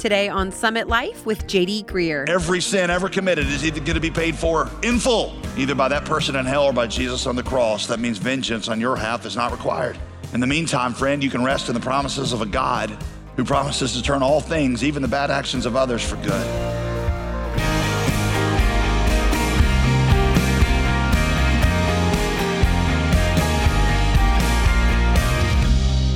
Today 0.00 0.30
on 0.30 0.50
Summit 0.50 0.88
Life 0.88 1.26
with 1.26 1.46
JD 1.46 1.84
Greear. 1.84 2.26
Every 2.26 2.62
sin 2.62 2.88
ever 2.88 3.10
committed 3.10 3.46
is 3.48 3.66
either 3.66 3.80
going 3.80 3.96
to 3.96 4.00
be 4.00 4.10
paid 4.10 4.34
for 4.34 4.70
in 4.82 4.98
full, 4.98 5.36
either 5.58 5.74
by 5.74 5.88
that 5.88 6.06
person 6.06 6.36
in 6.36 6.46
hell 6.46 6.64
or 6.64 6.72
by 6.72 6.86
Jesus 6.86 7.26
on 7.26 7.36
the 7.36 7.42
cross. 7.42 7.86
That 7.86 8.00
means 8.00 8.16
vengeance 8.16 8.68
on 8.68 8.80
your 8.80 8.96
half 8.96 9.26
is 9.26 9.36
not 9.36 9.52
required. 9.52 9.98
In 10.32 10.40
the 10.40 10.46
meantime, 10.46 10.94
friend, 10.94 11.22
you 11.22 11.28
can 11.28 11.44
rest 11.44 11.68
in 11.68 11.74
the 11.74 11.80
promises 11.80 12.32
of 12.32 12.40
a 12.40 12.46
God 12.46 12.96
who 13.36 13.44
promises 13.44 13.92
to 13.92 14.02
turn 14.02 14.22
all 14.22 14.40
things, 14.40 14.82
even 14.82 15.02
the 15.02 15.08
bad 15.08 15.30
actions 15.30 15.66
of 15.66 15.76
others, 15.76 16.02
for 16.02 16.16
good. 16.16 16.46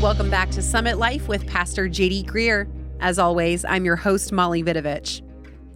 Welcome 0.00 0.30
back 0.30 0.50
to 0.52 0.62
Summit 0.62 0.96
Life 0.96 1.28
with 1.28 1.46
Pastor 1.46 1.86
JD 1.86 2.24
Greear. 2.24 2.66
As 3.00 3.18
always, 3.18 3.64
I'm 3.64 3.84
your 3.84 3.96
host, 3.96 4.32
Molly 4.32 4.62
Vidovich. 4.62 5.20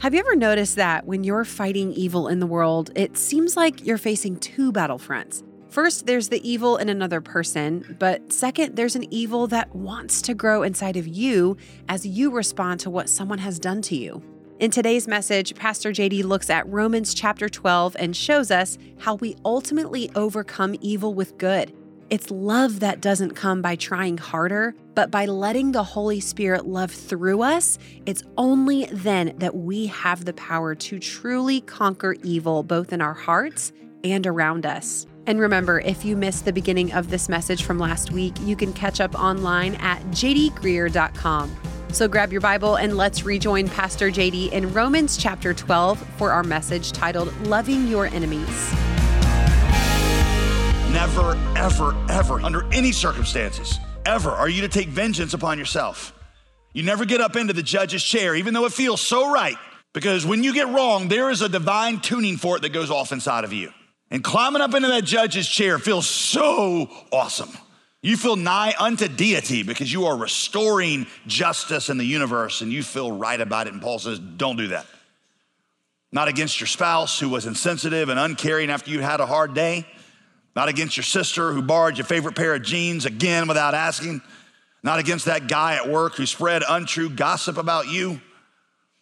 Have 0.00 0.14
you 0.14 0.20
ever 0.20 0.36
noticed 0.36 0.76
that 0.76 1.06
when 1.06 1.24
you're 1.24 1.44
fighting 1.44 1.92
evil 1.92 2.28
in 2.28 2.38
the 2.38 2.46
world, 2.46 2.90
it 2.94 3.16
seems 3.16 3.56
like 3.56 3.84
you're 3.84 3.98
facing 3.98 4.38
two 4.38 4.72
battlefronts? 4.72 5.42
First, 5.68 6.06
there's 6.06 6.28
the 6.28 6.48
evil 6.48 6.78
in 6.78 6.88
another 6.88 7.20
person, 7.20 7.96
but 7.98 8.32
second, 8.32 8.76
there's 8.76 8.96
an 8.96 9.12
evil 9.12 9.46
that 9.48 9.74
wants 9.74 10.22
to 10.22 10.34
grow 10.34 10.62
inside 10.62 10.96
of 10.96 11.06
you 11.06 11.56
as 11.88 12.06
you 12.06 12.30
respond 12.30 12.80
to 12.80 12.90
what 12.90 13.08
someone 13.08 13.38
has 13.38 13.58
done 13.58 13.82
to 13.82 13.96
you. 13.96 14.22
In 14.60 14.70
today's 14.70 15.06
message, 15.06 15.54
Pastor 15.54 15.90
JD 15.90 16.24
looks 16.24 16.48
at 16.48 16.66
Romans 16.68 17.12
chapter 17.12 17.48
12 17.48 17.96
and 17.98 18.16
shows 18.16 18.50
us 18.50 18.78
how 18.98 19.14
we 19.16 19.36
ultimately 19.44 20.10
overcome 20.14 20.74
evil 20.80 21.12
with 21.12 21.36
good. 21.38 21.72
It's 22.10 22.30
love 22.30 22.80
that 22.80 23.02
doesn't 23.02 23.34
come 23.34 23.60
by 23.60 23.76
trying 23.76 24.16
harder, 24.16 24.74
but 24.94 25.10
by 25.10 25.26
letting 25.26 25.72
the 25.72 25.82
Holy 25.82 26.20
Spirit 26.20 26.66
love 26.66 26.90
through 26.90 27.42
us. 27.42 27.78
It's 28.06 28.22
only 28.38 28.86
then 28.86 29.34
that 29.36 29.54
we 29.54 29.88
have 29.88 30.24
the 30.24 30.32
power 30.32 30.74
to 30.74 30.98
truly 30.98 31.60
conquer 31.60 32.16
evil, 32.22 32.62
both 32.62 32.94
in 32.94 33.02
our 33.02 33.12
hearts 33.12 33.72
and 34.04 34.26
around 34.26 34.64
us. 34.64 35.06
And 35.26 35.38
remember, 35.38 35.80
if 35.80 36.02
you 36.02 36.16
missed 36.16 36.46
the 36.46 36.52
beginning 36.52 36.94
of 36.94 37.10
this 37.10 37.28
message 37.28 37.64
from 37.64 37.78
last 37.78 38.10
week, 38.10 38.34
you 38.40 38.56
can 38.56 38.72
catch 38.72 39.02
up 39.02 39.14
online 39.14 39.74
at 39.74 40.00
jdgreear.com. 40.06 41.54
So 41.92 42.08
grab 42.08 42.32
your 42.32 42.40
Bible 42.40 42.76
and 42.76 42.96
let's 42.96 43.24
rejoin 43.24 43.68
Pastor 43.68 44.10
JD 44.10 44.52
in 44.52 44.72
Romans 44.72 45.18
chapter 45.18 45.52
12 45.52 45.98
for 46.16 46.32
our 46.32 46.42
message 46.42 46.92
titled 46.92 47.36
Loving 47.46 47.86
Your 47.86 48.06
Enemies. 48.06 48.74
Never, 50.92 51.34
ever, 51.54 51.94
ever, 52.08 52.40
under 52.40 52.64
any 52.72 52.92
circumstances, 52.92 53.78
ever 54.06 54.30
are 54.30 54.48
you 54.48 54.62
to 54.62 54.68
take 54.68 54.88
vengeance 54.88 55.34
upon 55.34 55.58
yourself. 55.58 56.14
You 56.72 56.82
never 56.82 57.04
get 57.04 57.20
up 57.20 57.36
into 57.36 57.52
the 57.52 57.62
judge's 57.62 58.02
chair, 58.02 58.34
even 58.34 58.54
though 58.54 58.64
it 58.64 58.72
feels 58.72 59.02
so 59.02 59.30
right, 59.30 59.56
because 59.92 60.24
when 60.24 60.42
you 60.42 60.54
get 60.54 60.66
wrong, 60.68 61.08
there 61.08 61.30
is 61.30 61.42
a 61.42 61.48
divine 61.48 62.00
tuning 62.00 62.38
for 62.38 62.56
it 62.56 62.62
that 62.62 62.70
goes 62.70 62.90
off 62.90 63.12
inside 63.12 63.44
of 63.44 63.52
you. 63.52 63.70
And 64.10 64.24
climbing 64.24 64.62
up 64.62 64.74
into 64.74 64.88
that 64.88 65.04
judge's 65.04 65.46
chair 65.46 65.78
feels 65.78 66.06
so 66.06 66.88
awesome. 67.12 67.50
You 68.00 68.16
feel 68.16 68.36
nigh 68.36 68.74
unto 68.78 69.08
deity 69.08 69.64
because 69.64 69.92
you 69.92 70.06
are 70.06 70.16
restoring 70.16 71.06
justice 71.26 71.90
in 71.90 71.98
the 71.98 72.06
universe 72.06 72.62
and 72.62 72.72
you 72.72 72.82
feel 72.82 73.12
right 73.12 73.40
about 73.40 73.66
it. 73.66 73.74
And 73.74 73.82
Paul 73.82 73.98
says, 73.98 74.18
don't 74.18 74.56
do 74.56 74.68
that. 74.68 74.86
Not 76.12 76.28
against 76.28 76.60
your 76.60 76.66
spouse 76.66 77.20
who 77.20 77.28
was 77.28 77.44
insensitive 77.44 78.08
and 78.08 78.18
uncaring 78.18 78.70
after 78.70 78.90
you 78.90 79.00
had 79.00 79.20
a 79.20 79.26
hard 79.26 79.52
day 79.52 79.84
not 80.56 80.68
against 80.68 80.96
your 80.96 81.04
sister 81.04 81.52
who 81.52 81.62
borrowed 81.62 81.96
your 81.96 82.06
favorite 82.06 82.34
pair 82.34 82.54
of 82.54 82.62
jeans 82.62 83.06
again 83.06 83.48
without 83.48 83.74
asking, 83.74 84.20
not 84.82 84.98
against 84.98 85.26
that 85.26 85.48
guy 85.48 85.74
at 85.74 85.88
work 85.88 86.14
who 86.14 86.26
spread 86.26 86.62
untrue 86.68 87.08
gossip 87.08 87.56
about 87.56 87.88
you, 87.88 88.20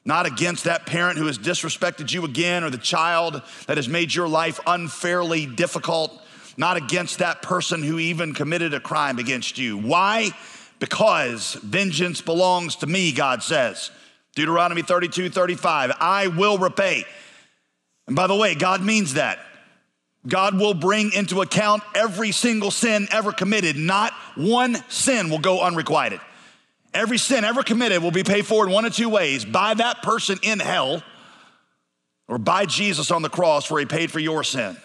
not 0.05 0.27
against 0.27 0.65
that 0.65 0.87
parent 0.87 1.19
who 1.19 1.27
has 1.27 1.39
disrespected 1.39 2.13
you 2.13 2.25
again 2.25 2.63
or 2.63 2.71
the 2.71 2.79
child 2.79 3.43
that 3.67 3.77
has 3.77 3.89
made 3.89 4.15
your 4.15 4.29
life 4.29 4.61
unfairly 4.67 5.47
difficult, 5.47 6.13
not 6.57 6.77
against 6.77 7.19
that 7.19 7.43
person 7.43 7.83
who 7.83 7.99
even 7.99 8.33
committed 8.33 8.73
a 8.73 8.81
crime 8.81 9.19
against 9.19 9.59
you. 9.59 9.77
Why? 9.77 10.31
Because 10.79 11.55
vengeance 11.55 12.21
belongs 12.21 12.77
to 12.77 12.87
me, 12.87 13.13
God 13.13 13.43
says. 13.43 13.91
Deuteronomy 14.35 14.83
32 14.83 15.31
35, 15.31 15.93
I 15.99 16.29
will 16.29 16.59
repay. 16.59 17.05
And 18.07 18.15
by 18.15 18.27
the 18.27 18.37
way, 18.37 18.55
God 18.55 18.83
means 18.83 19.15
that. 19.15 19.39
God 20.27 20.59
will 20.59 20.75
bring 20.75 21.13
into 21.13 21.41
account 21.41 21.83
every 21.95 22.33
single 22.33 22.71
sin 22.71 23.07
ever 23.11 23.33
committed. 23.33 23.77
Not 23.77 24.13
one 24.35 24.77
sin 24.89 25.31
will 25.31 25.39
go 25.39 25.61
unrequited. 25.61 26.21
Every 26.93 27.19
sin 27.19 27.45
ever 27.45 27.63
committed 27.63 28.03
will 28.03 28.11
be 28.11 28.25
paid 28.25 28.47
for 28.47 28.67
in 28.67 28.73
one 28.73 28.85
of 28.85 28.95
two 28.95 29.09
ways 29.09 29.45
by 29.45 29.75
that 29.75 30.03
person 30.03 30.39
in 30.43 30.59
hell 30.59 31.03
or 32.27 32.39
by 32.39 32.67
Jesus 32.67 33.11
on 33.11 33.23
the 33.23 33.29
cross 33.29 33.71
where 33.71 33.81
he 33.81 33.87
paid 33.87 34.11
for 34.11 34.19
your 34.19 34.43
sin. 34.43 34.77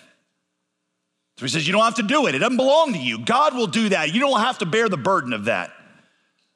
So 1.38 1.46
he 1.46 1.50
says, 1.50 1.66
You 1.66 1.74
don't 1.74 1.84
have 1.84 1.96
to 1.96 2.04
do 2.04 2.28
it, 2.28 2.36
it 2.36 2.40
doesn't 2.40 2.58
belong 2.58 2.94
to 2.94 3.00
you. 3.00 3.24
God 3.24 3.56
will 3.56 3.68
do 3.68 3.90
that. 3.90 4.14
You 4.14 4.20
don't 4.20 4.42
have 4.42 4.60
to 4.60 4.66
bear 4.66 4.90
the 4.90 4.98
burden 4.98 5.34
of 5.34 5.46
that. 5.46 5.72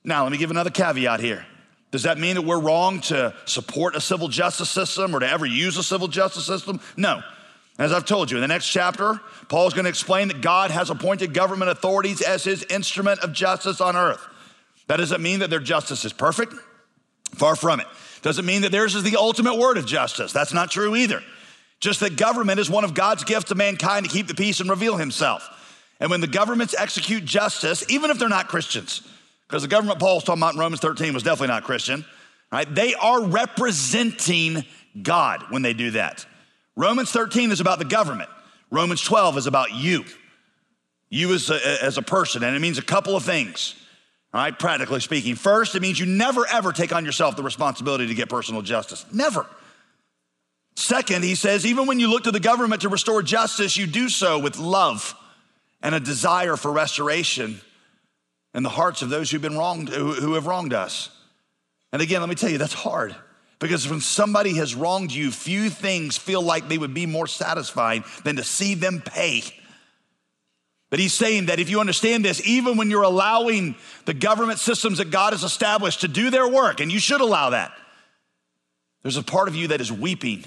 Now, 0.03 0.23
let 0.23 0.31
me 0.31 0.37
give 0.37 0.51
another 0.51 0.69
caveat 0.69 1.19
here. 1.19 1.45
Does 1.91 2.03
that 2.03 2.19
mean 2.19 2.35
that 2.35 2.43
we're 2.43 2.59
wrong 2.59 2.99
to 3.01 3.33
support 3.45 3.95
a 3.95 4.01
civil 4.01 4.27
justice 4.27 4.69
system 4.69 5.15
or 5.15 5.21
to 5.21 5.29
ever 5.29 5.45
use 5.45 5.77
a 5.77 5.83
civil 5.83 6.07
justice 6.07 6.45
system? 6.45 6.79
No. 6.97 7.23
As 7.77 7.91
I've 7.91 8.05
told 8.05 8.31
you, 8.31 8.37
in 8.37 8.41
the 8.41 8.47
next 8.47 8.69
chapter, 8.69 9.19
Paul's 9.49 9.73
going 9.73 9.83
to 9.83 9.89
explain 9.89 10.29
that 10.29 10.41
God 10.41 10.71
has 10.71 10.89
appointed 10.89 11.33
government 11.33 11.69
authorities 11.69 12.21
as 12.21 12.43
his 12.43 12.63
instrument 12.63 13.19
of 13.19 13.33
justice 13.33 13.81
on 13.81 13.97
earth. 13.97 14.25
That 14.87 14.97
doesn't 14.97 15.21
mean 15.21 15.39
that 15.39 15.49
their 15.49 15.59
justice 15.59 16.05
is 16.05 16.13
perfect. 16.13 16.53
Far 17.33 17.55
from 17.55 17.81
it. 17.81 17.87
Doesn't 18.21 18.45
mean 18.45 18.61
that 18.61 18.71
theirs 18.71 18.95
is 18.95 19.03
the 19.03 19.17
ultimate 19.17 19.57
word 19.57 19.77
of 19.77 19.85
justice. 19.85 20.31
That's 20.31 20.53
not 20.53 20.71
true 20.71 20.95
either. 20.95 21.21
Just 21.79 21.99
that 21.99 22.15
government 22.15 22.59
is 22.59 22.69
one 22.69 22.85
of 22.85 22.93
God's 22.93 23.23
gifts 23.23 23.49
to 23.49 23.55
mankind 23.55 24.05
to 24.05 24.11
keep 24.11 24.27
the 24.27 24.33
peace 24.33 24.61
and 24.61 24.69
reveal 24.69 24.95
himself. 24.95 25.49
And 25.99 26.09
when 26.09 26.21
the 26.21 26.27
governments 26.27 26.73
execute 26.77 27.25
justice, 27.25 27.83
even 27.89 28.09
if 28.09 28.17
they're 28.17 28.29
not 28.29 28.47
Christians, 28.47 29.01
because 29.47 29.61
the 29.61 29.67
government 29.67 29.99
Paul's 29.99 30.23
talking 30.23 30.41
about 30.41 30.53
in 30.53 30.59
Romans 30.59 30.79
13 30.79 31.13
was 31.13 31.23
definitely 31.23 31.49
not 31.49 31.63
Christian, 31.63 32.05
right? 32.51 32.73
They 32.73 32.95
are 32.95 33.23
representing 33.25 34.63
God 35.01 35.43
when 35.49 35.61
they 35.61 35.73
do 35.73 35.91
that. 35.91 36.25
Romans 36.75 37.11
13 37.11 37.51
is 37.51 37.61
about 37.61 37.79
the 37.79 37.85
government. 37.85 38.29
Romans 38.71 39.01
12 39.01 39.37
is 39.37 39.47
about 39.47 39.73
you, 39.73 40.03
you 41.09 41.33
as 41.33 41.49
a, 41.49 41.83
as 41.83 41.97
a 41.97 42.01
person. 42.01 42.43
And 42.43 42.55
it 42.55 42.59
means 42.59 42.77
a 42.77 42.83
couple 42.83 43.15
of 43.15 43.23
things, 43.23 43.75
all 44.33 44.41
right, 44.41 44.57
practically 44.57 44.99
speaking. 44.99 45.35
First, 45.35 45.75
it 45.75 45.81
means 45.81 45.99
you 45.99 46.05
never 46.05 46.45
ever 46.47 46.73
take 46.73 46.93
on 46.93 47.05
yourself 47.05 47.35
the 47.35 47.43
responsibility 47.43 48.07
to 48.07 48.13
get 48.13 48.29
personal 48.29 48.61
justice. 48.61 49.05
Never. 49.11 49.45
Second, 50.75 51.23
he 51.23 51.35
says, 51.35 51.65
even 51.65 51.87
when 51.87 51.99
you 51.99 52.09
look 52.09 52.23
to 52.23 52.31
the 52.31 52.39
government 52.39 52.81
to 52.81 52.89
restore 52.89 53.21
justice, 53.23 53.77
you 53.77 53.87
do 53.87 54.09
so 54.09 54.39
with 54.39 54.57
love 54.57 55.15
and 55.81 55.95
a 55.95 55.99
desire 55.99 56.57
for 56.57 56.71
restoration 56.71 57.61
in 58.53 58.63
the 58.63 58.69
hearts 58.69 59.01
of 59.01 59.09
those 59.09 59.31
who've 59.31 59.41
been 59.41 59.57
wronged, 59.57 59.89
who 59.89 60.33
have 60.33 60.47
wronged 60.47 60.73
us. 60.73 61.09
And 61.93 62.01
again, 62.01 62.19
let 62.19 62.29
me 62.29 62.35
tell 62.35 62.49
you, 62.49 62.57
that's 62.57 62.73
hard. 62.73 63.15
Because 63.65 63.89
when 63.89 63.99
somebody 63.99 64.57
has 64.57 64.75
wronged 64.75 65.11
you, 65.11 65.31
few 65.31 65.71
things 65.71 66.19
feel 66.19 66.43
like 66.43 66.67
they 66.67 66.77
would 66.77 66.93
be 66.93 67.07
more 67.07 67.25
satisfying 67.25 68.03
than 68.23 68.35
to 68.35 68.43
see 68.43 68.75
them 68.75 69.01
pay. 69.03 69.41
But 70.91 70.99
he's 70.99 71.15
saying 71.15 71.47
that 71.47 71.59
if 71.59 71.71
you 71.71 71.79
understand 71.79 72.23
this, 72.23 72.45
even 72.45 72.77
when 72.77 72.91
you're 72.91 73.01
allowing 73.01 73.75
the 74.05 74.13
government 74.13 74.59
systems 74.59 74.99
that 74.99 75.09
God 75.09 75.33
has 75.33 75.43
established 75.43 76.01
to 76.01 76.07
do 76.07 76.29
their 76.29 76.47
work, 76.47 76.79
and 76.79 76.91
you 76.91 76.99
should 76.99 77.21
allow 77.21 77.49
that, 77.49 77.71
there's 79.01 79.17
a 79.17 79.23
part 79.23 79.47
of 79.47 79.55
you 79.55 79.69
that 79.69 79.81
is 79.81 79.91
weeping 79.91 80.45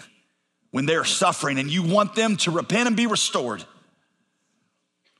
when 0.70 0.86
they're 0.86 1.04
suffering, 1.04 1.58
and 1.58 1.72
you 1.72 1.82
want 1.82 2.14
them 2.14 2.36
to 2.36 2.52
repent 2.52 2.86
and 2.86 2.96
be 2.96 3.08
restored. 3.08 3.64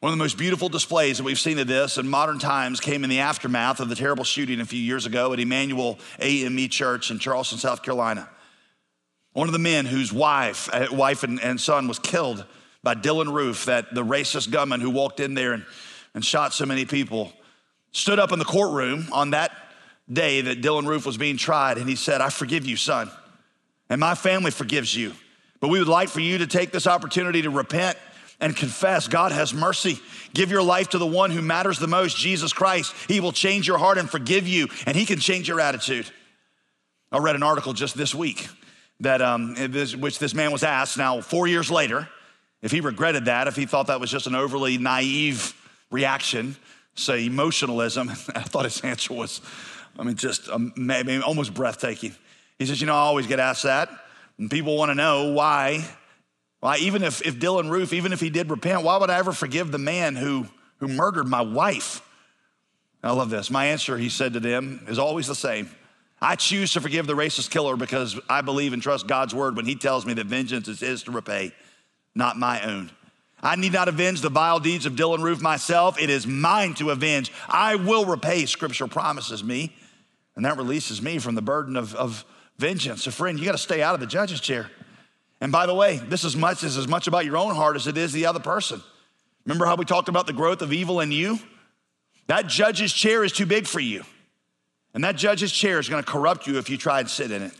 One 0.00 0.12
of 0.12 0.16
the 0.16 0.22
most 0.22 0.38
beautiful 0.38 0.68
displays 0.68 1.18
that 1.18 1.24
we've 1.24 1.40
seen 1.40 1.58
of 1.58 1.66
this 1.66 1.98
in 1.98 2.08
modern 2.08 2.38
times 2.38 2.78
came 2.78 3.02
in 3.02 3.10
the 3.10 3.18
aftermath 3.18 3.80
of 3.80 3.88
the 3.88 3.96
terrible 3.96 4.22
shooting 4.22 4.60
a 4.60 4.64
few 4.64 4.78
years 4.78 5.06
ago 5.06 5.32
at 5.32 5.40
Emanuel 5.40 5.98
AME 6.20 6.68
Church 6.68 7.10
in 7.10 7.18
Charleston, 7.18 7.58
South 7.58 7.82
Carolina. 7.82 8.28
One 9.32 9.48
of 9.48 9.52
the 9.52 9.58
men 9.58 9.86
whose 9.86 10.12
wife, 10.12 10.68
uh, 10.72 10.86
wife 10.92 11.24
and, 11.24 11.40
and 11.40 11.60
son 11.60 11.88
was 11.88 11.98
killed 11.98 12.44
by 12.84 12.94
Dylann 12.94 13.34
Roof, 13.34 13.64
that 13.64 13.92
the 13.92 14.04
racist 14.04 14.52
gunman 14.52 14.80
who 14.80 14.90
walked 14.90 15.18
in 15.18 15.34
there 15.34 15.52
and, 15.52 15.66
and 16.14 16.24
shot 16.24 16.54
so 16.54 16.64
many 16.64 16.84
people, 16.84 17.32
stood 17.90 18.20
up 18.20 18.30
in 18.30 18.38
the 18.38 18.44
courtroom 18.44 19.08
on 19.10 19.30
that 19.30 19.50
day 20.12 20.42
that 20.42 20.62
Dylann 20.62 20.86
Roof 20.86 21.06
was 21.06 21.16
being 21.16 21.36
tried, 21.36 21.76
and 21.76 21.88
he 21.88 21.96
said, 21.96 22.20
I 22.20 22.28
forgive 22.28 22.64
you, 22.64 22.76
son, 22.76 23.10
and 23.90 23.98
my 23.98 24.14
family 24.14 24.52
forgives 24.52 24.94
you. 24.94 25.12
But 25.58 25.68
we 25.68 25.80
would 25.80 25.88
like 25.88 26.08
for 26.08 26.20
you 26.20 26.38
to 26.38 26.46
take 26.46 26.70
this 26.70 26.86
opportunity 26.86 27.42
to 27.42 27.50
repent 27.50 27.98
and 28.40 28.54
confess 28.56 29.08
God 29.08 29.32
has 29.32 29.52
mercy. 29.52 30.00
Give 30.32 30.50
your 30.50 30.62
life 30.62 30.90
to 30.90 30.98
the 30.98 31.06
one 31.06 31.30
who 31.30 31.42
matters 31.42 31.78
the 31.78 31.86
most, 31.86 32.16
Jesus 32.16 32.52
Christ. 32.52 32.94
He 33.08 33.20
will 33.20 33.32
change 33.32 33.66
your 33.66 33.78
heart 33.78 33.98
and 33.98 34.08
forgive 34.08 34.46
you, 34.46 34.68
and 34.86 34.96
He 34.96 35.06
can 35.06 35.18
change 35.18 35.48
your 35.48 35.60
attitude. 35.60 36.10
I 37.10 37.18
read 37.18 37.36
an 37.36 37.42
article 37.42 37.72
just 37.72 37.96
this 37.96 38.14
week 38.14 38.48
that 39.00 39.22
um, 39.22 39.54
which 39.98 40.18
this 40.18 40.34
man 40.34 40.52
was 40.52 40.62
asked 40.62 40.98
now 40.98 41.20
four 41.20 41.46
years 41.46 41.70
later 41.70 42.08
if 42.60 42.72
he 42.72 42.80
regretted 42.80 43.26
that, 43.26 43.46
if 43.46 43.56
he 43.56 43.66
thought 43.66 43.86
that 43.86 44.00
was 44.00 44.10
just 44.10 44.26
an 44.26 44.34
overly 44.34 44.78
naive 44.78 45.54
reaction, 45.90 46.56
say 46.94 47.26
emotionalism. 47.26 48.10
I 48.34 48.42
thought 48.42 48.64
his 48.64 48.80
answer 48.80 49.14
was 49.14 49.40
I 49.98 50.04
mean, 50.04 50.16
just 50.16 50.48
um, 50.48 50.72
maybe 50.76 51.18
almost 51.18 51.54
breathtaking. 51.54 52.14
He 52.58 52.66
says, 52.66 52.80
You 52.80 52.86
know, 52.86 52.94
I 52.94 52.98
always 52.98 53.26
get 53.26 53.40
asked 53.40 53.64
that, 53.64 53.88
and 54.38 54.50
people 54.50 54.76
want 54.76 54.90
to 54.90 54.94
know 54.94 55.32
why. 55.32 55.84
Why, 56.60 56.78
even 56.78 57.02
if, 57.04 57.24
if 57.24 57.36
Dylann 57.36 57.70
Roof, 57.70 57.92
even 57.92 58.12
if 58.12 58.20
he 58.20 58.30
did 58.30 58.50
repent, 58.50 58.82
why 58.82 58.96
would 58.96 59.10
I 59.10 59.18
ever 59.18 59.32
forgive 59.32 59.70
the 59.70 59.78
man 59.78 60.16
who, 60.16 60.46
who 60.78 60.88
murdered 60.88 61.28
my 61.28 61.40
wife? 61.40 62.02
I 63.02 63.12
love 63.12 63.30
this. 63.30 63.50
My 63.50 63.66
answer, 63.66 63.96
he 63.96 64.08
said 64.08 64.32
to 64.32 64.40
them, 64.40 64.84
is 64.88 64.98
always 64.98 65.28
the 65.28 65.34
same. 65.34 65.70
I 66.20 66.34
choose 66.34 66.72
to 66.72 66.80
forgive 66.80 67.06
the 67.06 67.14
racist 67.14 67.50
killer 67.50 67.76
because 67.76 68.18
I 68.28 68.40
believe 68.40 68.72
and 68.72 68.82
trust 68.82 69.06
God's 69.06 69.34
word 69.34 69.56
when 69.56 69.66
he 69.66 69.76
tells 69.76 70.04
me 70.04 70.14
that 70.14 70.26
vengeance 70.26 70.66
is 70.66 70.80
his 70.80 71.04
to 71.04 71.12
repay, 71.12 71.52
not 72.14 72.36
my 72.36 72.60
own. 72.62 72.90
I 73.40 73.54
need 73.54 73.72
not 73.72 73.86
avenge 73.86 74.20
the 74.20 74.30
vile 74.30 74.58
deeds 74.58 74.84
of 74.84 74.94
Dylann 74.94 75.22
Roof 75.22 75.40
myself. 75.40 76.00
It 76.00 76.10
is 76.10 76.26
mine 76.26 76.74
to 76.74 76.90
avenge. 76.90 77.32
I 77.48 77.76
will 77.76 78.04
repay, 78.04 78.46
scripture 78.46 78.88
promises 78.88 79.44
me. 79.44 79.76
And 80.34 80.44
that 80.44 80.56
releases 80.56 81.00
me 81.00 81.18
from 81.18 81.36
the 81.36 81.42
burden 81.42 81.76
of, 81.76 81.94
of 81.94 82.24
vengeance. 82.58 83.04
So, 83.04 83.12
friend, 83.12 83.38
you 83.38 83.44
got 83.44 83.52
to 83.52 83.58
stay 83.58 83.80
out 83.80 83.94
of 83.94 84.00
the 84.00 84.06
judge's 84.06 84.40
chair. 84.40 84.70
And 85.40 85.52
by 85.52 85.66
the 85.66 85.74
way, 85.74 85.98
this 85.98 86.24
is 86.24 86.36
much 86.36 86.64
is 86.64 86.76
as 86.76 86.88
much 86.88 87.06
about 87.06 87.24
your 87.24 87.36
own 87.36 87.54
heart 87.54 87.76
as 87.76 87.86
it 87.86 87.96
is 87.96 88.12
the 88.12 88.26
other 88.26 88.40
person. 88.40 88.82
Remember 89.44 89.66
how 89.66 89.76
we 89.76 89.84
talked 89.84 90.08
about 90.08 90.26
the 90.26 90.32
growth 90.32 90.62
of 90.62 90.72
evil 90.72 91.00
in 91.00 91.12
you? 91.12 91.38
That 92.26 92.46
judge's 92.46 92.92
chair 92.92 93.24
is 93.24 93.32
too 93.32 93.46
big 93.46 93.66
for 93.66 93.80
you. 93.80 94.04
And 94.94 95.04
that 95.04 95.16
judge's 95.16 95.52
chair 95.52 95.78
is 95.78 95.88
going 95.88 96.02
to 96.02 96.10
corrupt 96.10 96.46
you 96.46 96.58
if 96.58 96.68
you 96.68 96.76
try 96.76 97.00
and 97.00 97.08
sit 97.08 97.30
in 97.30 97.42
it. 97.42 97.52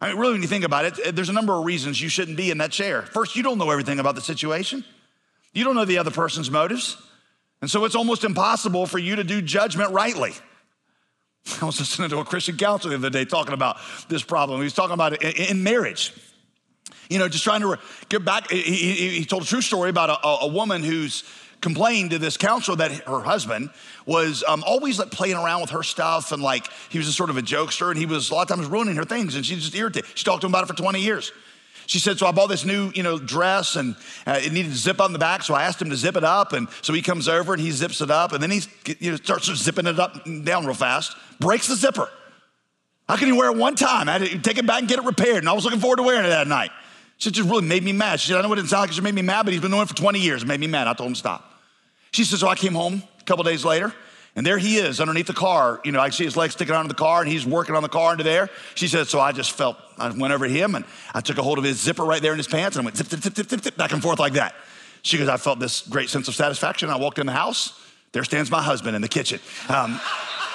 I 0.00 0.08
mean, 0.08 0.18
really, 0.18 0.32
when 0.32 0.42
you 0.42 0.48
think 0.48 0.64
about 0.64 0.84
it, 0.84 0.98
eh, 1.04 1.10
there's 1.10 1.28
a 1.28 1.32
number 1.32 1.54
of 1.54 1.64
reasons 1.64 2.00
you 2.00 2.08
shouldn't 2.08 2.36
be 2.36 2.50
in 2.50 2.58
that 2.58 2.70
chair. 2.72 3.02
First, 3.02 3.36
you 3.36 3.42
don't 3.42 3.58
know 3.58 3.70
everything 3.70 3.98
about 3.98 4.14
the 4.14 4.20
situation, 4.20 4.84
you 5.52 5.64
don't 5.64 5.74
know 5.74 5.84
the 5.84 5.98
other 5.98 6.10
person's 6.10 6.50
motives. 6.50 6.96
And 7.62 7.70
so 7.70 7.84
it's 7.84 7.94
almost 7.94 8.24
impossible 8.24 8.86
for 8.86 8.98
you 8.98 9.16
to 9.16 9.24
do 9.24 9.42
judgment 9.42 9.90
rightly. 9.90 10.32
I 11.60 11.66
was 11.66 11.78
listening 11.78 12.08
to 12.10 12.18
a 12.18 12.24
Christian 12.24 12.56
counselor 12.56 12.96
the 12.96 13.06
other 13.06 13.10
day 13.10 13.26
talking 13.26 13.52
about 13.52 13.76
this 14.08 14.22
problem. 14.22 14.60
He 14.60 14.64
was 14.64 14.72
talking 14.72 14.94
about 14.94 15.22
it 15.22 15.50
in 15.50 15.62
marriage. 15.62 16.14
You 17.10 17.18
know, 17.18 17.28
just 17.28 17.44
trying 17.44 17.60
to 17.60 17.78
get 18.08 18.24
back. 18.24 18.50
He, 18.50 18.62
he, 18.62 19.08
he 19.10 19.24
told 19.26 19.42
a 19.42 19.46
true 19.46 19.60
story 19.60 19.90
about 19.90 20.08
a, 20.08 20.44
a 20.44 20.46
woman 20.46 20.82
who's 20.82 21.24
complained 21.60 22.10
to 22.10 22.18
this 22.18 22.36
counselor 22.36 22.76
that 22.76 22.92
her 23.06 23.20
husband 23.20 23.70
was 24.06 24.42
um, 24.48 24.64
always 24.66 24.98
like 24.98 25.10
playing 25.10 25.36
around 25.36 25.60
with 25.60 25.70
her 25.70 25.82
stuff 25.82 26.32
and 26.32 26.42
like 26.42 26.66
he 26.88 26.98
was 26.98 27.06
a 27.06 27.12
sort 27.12 27.30
of 27.30 27.36
a 27.36 27.42
jokester 27.42 27.90
and 27.90 27.98
he 27.98 28.06
was 28.06 28.30
a 28.30 28.34
lot 28.34 28.50
of 28.50 28.56
times 28.56 28.66
ruining 28.68 28.96
her 28.96 29.04
things 29.04 29.34
and 29.34 29.44
she 29.44 29.56
just 29.56 29.74
irritated. 29.74 30.08
She 30.14 30.24
talked 30.24 30.40
to 30.40 30.46
him 30.46 30.52
about 30.52 30.64
it 30.64 30.66
for 30.68 30.74
20 30.74 31.00
years. 31.00 31.32
She 31.86 31.98
said, 31.98 32.18
so 32.18 32.26
I 32.26 32.30
bought 32.30 32.46
this 32.46 32.64
new, 32.64 32.92
you 32.94 33.02
know, 33.02 33.18
dress 33.18 33.74
and 33.74 33.96
uh, 34.24 34.38
it 34.40 34.52
needed 34.52 34.70
to 34.70 34.78
zip 34.78 35.00
on 35.00 35.12
the 35.12 35.18
back. 35.18 35.42
So 35.42 35.54
I 35.54 35.64
asked 35.64 35.82
him 35.82 35.90
to 35.90 35.96
zip 35.96 36.16
it 36.16 36.22
up. 36.22 36.52
And 36.52 36.68
so 36.82 36.92
he 36.92 37.02
comes 37.02 37.28
over 37.28 37.52
and 37.52 37.60
he 37.60 37.72
zips 37.72 38.00
it 38.00 38.12
up 38.12 38.32
and 38.32 38.40
then 38.40 38.52
he 38.52 38.60
you 39.00 39.10
know, 39.10 39.16
starts 39.16 39.52
zipping 39.56 39.86
it 39.86 39.98
up 39.98 40.24
and 40.24 40.46
down 40.46 40.64
real 40.64 40.74
fast, 40.74 41.16
breaks 41.40 41.66
the 41.66 41.74
zipper. 41.74 42.08
How 43.08 43.16
can 43.16 43.26
you 43.26 43.34
wear 43.34 43.50
it 43.50 43.56
one 43.56 43.74
time? 43.74 44.08
I 44.08 44.18
had 44.18 44.22
to 44.22 44.38
take 44.38 44.56
it 44.56 44.66
back 44.68 44.78
and 44.78 44.88
get 44.88 45.00
it 45.00 45.04
repaired. 45.04 45.38
And 45.38 45.48
I 45.48 45.52
was 45.52 45.64
looking 45.64 45.80
forward 45.80 45.96
to 45.96 46.04
wearing 46.04 46.24
it 46.24 46.28
that 46.28 46.46
night. 46.46 46.70
She 47.20 47.30
just 47.30 47.48
really 47.48 47.66
made 47.66 47.84
me 47.84 47.92
mad. 47.92 48.18
She 48.18 48.28
said, 48.28 48.38
I 48.38 48.42
know 48.42 48.52
it 48.54 48.56
didn't 48.56 48.70
sound 48.70 48.88
like 48.88 48.96
it 48.96 49.02
made 49.02 49.14
me 49.14 49.20
mad, 49.20 49.44
but 49.44 49.52
he's 49.52 49.60
been 49.60 49.70
doing 49.70 49.82
it 49.82 49.88
for 49.88 49.94
20 49.94 50.18
years. 50.18 50.42
It 50.42 50.46
made 50.46 50.58
me 50.58 50.66
mad. 50.66 50.88
I 50.88 50.94
told 50.94 51.08
him 51.08 51.12
to 51.12 51.18
stop. 51.18 51.44
She 52.12 52.24
says, 52.24 52.40
So 52.40 52.48
I 52.48 52.54
came 52.54 52.72
home 52.72 53.02
a 53.20 53.24
couple 53.24 53.44
days 53.44 53.62
later, 53.62 53.92
and 54.34 54.46
there 54.46 54.56
he 54.56 54.78
is 54.78 55.00
underneath 55.00 55.26
the 55.26 55.34
car. 55.34 55.82
You 55.84 55.92
know, 55.92 56.00
I 56.00 56.08
see 56.08 56.24
his 56.24 56.34
legs 56.34 56.54
sticking 56.54 56.74
out 56.74 56.80
of 56.80 56.88
the 56.88 56.94
car, 56.94 57.20
and 57.20 57.30
he's 57.30 57.44
working 57.44 57.76
on 57.76 57.82
the 57.82 57.90
car 57.90 58.12
into 58.12 58.24
there. 58.24 58.48
She 58.74 58.88
said, 58.88 59.06
So 59.06 59.20
I 59.20 59.32
just 59.32 59.52
felt, 59.52 59.76
I 59.98 60.08
went 60.08 60.32
over 60.32 60.48
to 60.48 60.52
him, 60.52 60.74
and 60.74 60.86
I 61.14 61.20
took 61.20 61.36
a 61.36 61.42
hold 61.42 61.58
of 61.58 61.64
his 61.64 61.78
zipper 61.78 62.04
right 62.04 62.22
there 62.22 62.32
in 62.32 62.38
his 62.38 62.48
pants, 62.48 62.76
and 62.78 62.84
I 62.84 62.86
went 62.86 62.96
zip, 62.96 63.08
zip, 63.08 63.20
zip, 63.20 63.36
zip, 63.36 63.50
zip, 63.50 63.62
zip, 63.64 63.76
back 63.76 63.92
and 63.92 64.02
forth 64.02 64.18
like 64.18 64.32
that. 64.32 64.54
She 65.02 65.18
goes, 65.18 65.28
I 65.28 65.36
felt 65.36 65.58
this 65.58 65.86
great 65.86 66.08
sense 66.08 66.26
of 66.26 66.34
satisfaction. 66.34 66.88
I 66.88 66.96
walked 66.96 67.18
in 67.18 67.26
the 67.26 67.32
house. 67.32 67.78
There 68.12 68.24
stands 68.24 68.50
my 68.50 68.62
husband 68.62 68.96
in 68.96 69.02
the 69.02 69.08
kitchen. 69.08 69.40
Um, 69.68 70.00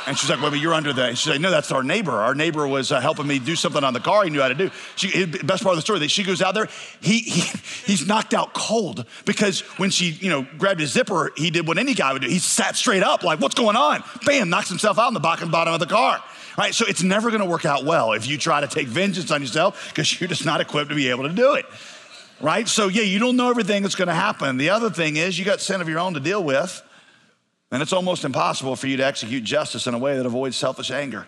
and 0.08 0.18
she's 0.18 0.30
like, 0.30 0.42
well, 0.42 0.52
but 0.52 0.60
you're 0.60 0.74
under 0.74 0.94
the, 0.94 1.16
she's 1.16 1.28
like, 1.28 1.42
no, 1.42 1.50
that's 1.50 1.72
our 1.72 1.84
neighbor. 1.84 2.12
Our 2.12 2.36
neighbor 2.36 2.68
was 2.68 2.92
uh, 2.92 3.00
helping 3.00 3.28
me 3.28 3.40
do 3.40 3.56
something 3.56 3.84
on 3.84 3.94
the 3.94 4.00
car 4.00 4.24
he 4.24 4.30
knew 4.30 4.42
how 4.42 4.48
to 4.48 4.56
do. 4.56 4.70
She, 4.96 5.26
best 5.26 5.64
part 5.64 5.74
of 5.74 5.78
the 5.78 5.82
story, 5.82 6.00
that 6.00 6.12
she 6.12 6.24
goes 6.24 6.42
out 6.42 6.54
there, 6.54 6.68
he, 7.02 7.20
he, 7.20 7.42
he's 7.86 8.08
knocked 8.08 8.34
out 8.34 8.54
cold 8.54 9.06
because 9.26 9.62
when 9.78 9.90
she, 9.90 10.12
you 10.12 10.30
know, 10.30 10.46
grabbed 10.58 10.80
his 10.80 10.92
zipper, 10.92 11.32
he 11.36 11.50
did 11.50 11.68
what 11.68 11.78
any 11.78 11.94
guy 11.94 12.14
would 12.14 12.22
do. 12.22 12.28
He 12.28 12.40
sat 12.40 12.76
straight 12.76 13.04
up 13.04 13.24
like, 13.24 13.40
what's 13.40 13.56
going 13.56 13.76
on? 13.76 14.04
Bam, 14.26 14.50
knocks 14.50 14.70
himself 14.70 15.00
out 15.00 15.08
in 15.08 15.14
the 15.14 15.20
back 15.20 15.42
and 15.42 15.52
bottom 15.52 15.74
of 15.74 15.80
the 15.80 15.86
car. 15.86 16.24
Right, 16.58 16.74
so 16.74 16.86
it's 16.88 17.04
never 17.04 17.32
gonna 17.32 17.46
work 17.46 17.66
out 17.66 17.84
well 17.84 18.14
if 18.14 18.28
you 18.28 18.38
try 18.38 18.62
to 18.62 18.68
take 18.68 18.88
vengeance 18.88 19.30
on 19.30 19.42
yourself 19.42 19.90
because 19.90 20.22
you're 20.22 20.30
just 20.30 20.46
not 20.46 20.62
equipped 20.62 20.90
to 20.90 20.96
be 20.96 21.10
able 21.10 21.24
to 21.24 21.34
do 21.34 21.56
it. 21.56 21.66
Right? 22.40 22.68
So, 22.68 22.88
yeah, 22.88 23.02
you 23.02 23.20
don't 23.20 23.36
know 23.36 23.50
everything 23.50 23.82
that's 23.82 23.96
gonna 23.96 24.14
happen. 24.14 24.56
The 24.56 24.70
other 24.70 24.90
thing 24.90 25.18
is, 25.18 25.38
you 25.38 25.44
got 25.44 25.60
sin 25.60 25.82
of 25.82 25.90
your 25.90 26.00
own 26.00 26.14
to 26.14 26.22
deal 26.22 26.42
with. 26.42 26.82
And 27.76 27.82
it's 27.82 27.92
almost 27.92 28.24
impossible 28.24 28.78
for 28.78 28.88
you 28.88 28.96
to 28.96 29.06
execute 29.06 29.44
justice 29.44 29.86
in 29.86 29.94
a 29.94 29.98
way 29.98 30.16
that 30.16 30.26
avoids 30.26 30.56
selfish 30.56 30.92
anger. 30.92 31.28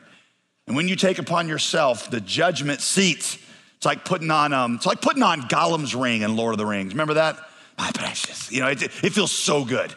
And 0.65 0.77
when 0.77 0.87
you 0.87 0.95
take 0.95 1.19
upon 1.19 1.49
yourself 1.49 2.09
the 2.09 2.21
judgment 2.21 2.79
seat, 2.79 3.37
it's 3.75 3.85
like 3.85 4.05
putting 4.05 4.31
on 4.31 4.53
um, 4.53 4.75
it's 4.75 4.85
like 4.85 5.01
putting 5.01 5.23
on 5.23 5.41
Gollum's 5.49 5.93
ring 5.93 6.21
in 6.21 6.37
Lord 6.37 6.53
of 6.53 6.57
the 6.57 6.65
Rings. 6.65 6.93
Remember 6.93 7.15
that? 7.15 7.37
My 7.77 7.91
precious. 7.93 8.49
You 8.49 8.61
know, 8.61 8.69
it, 8.69 8.81
it 8.81 9.09
feels 9.11 9.33
so 9.33 9.65
good. 9.65 9.93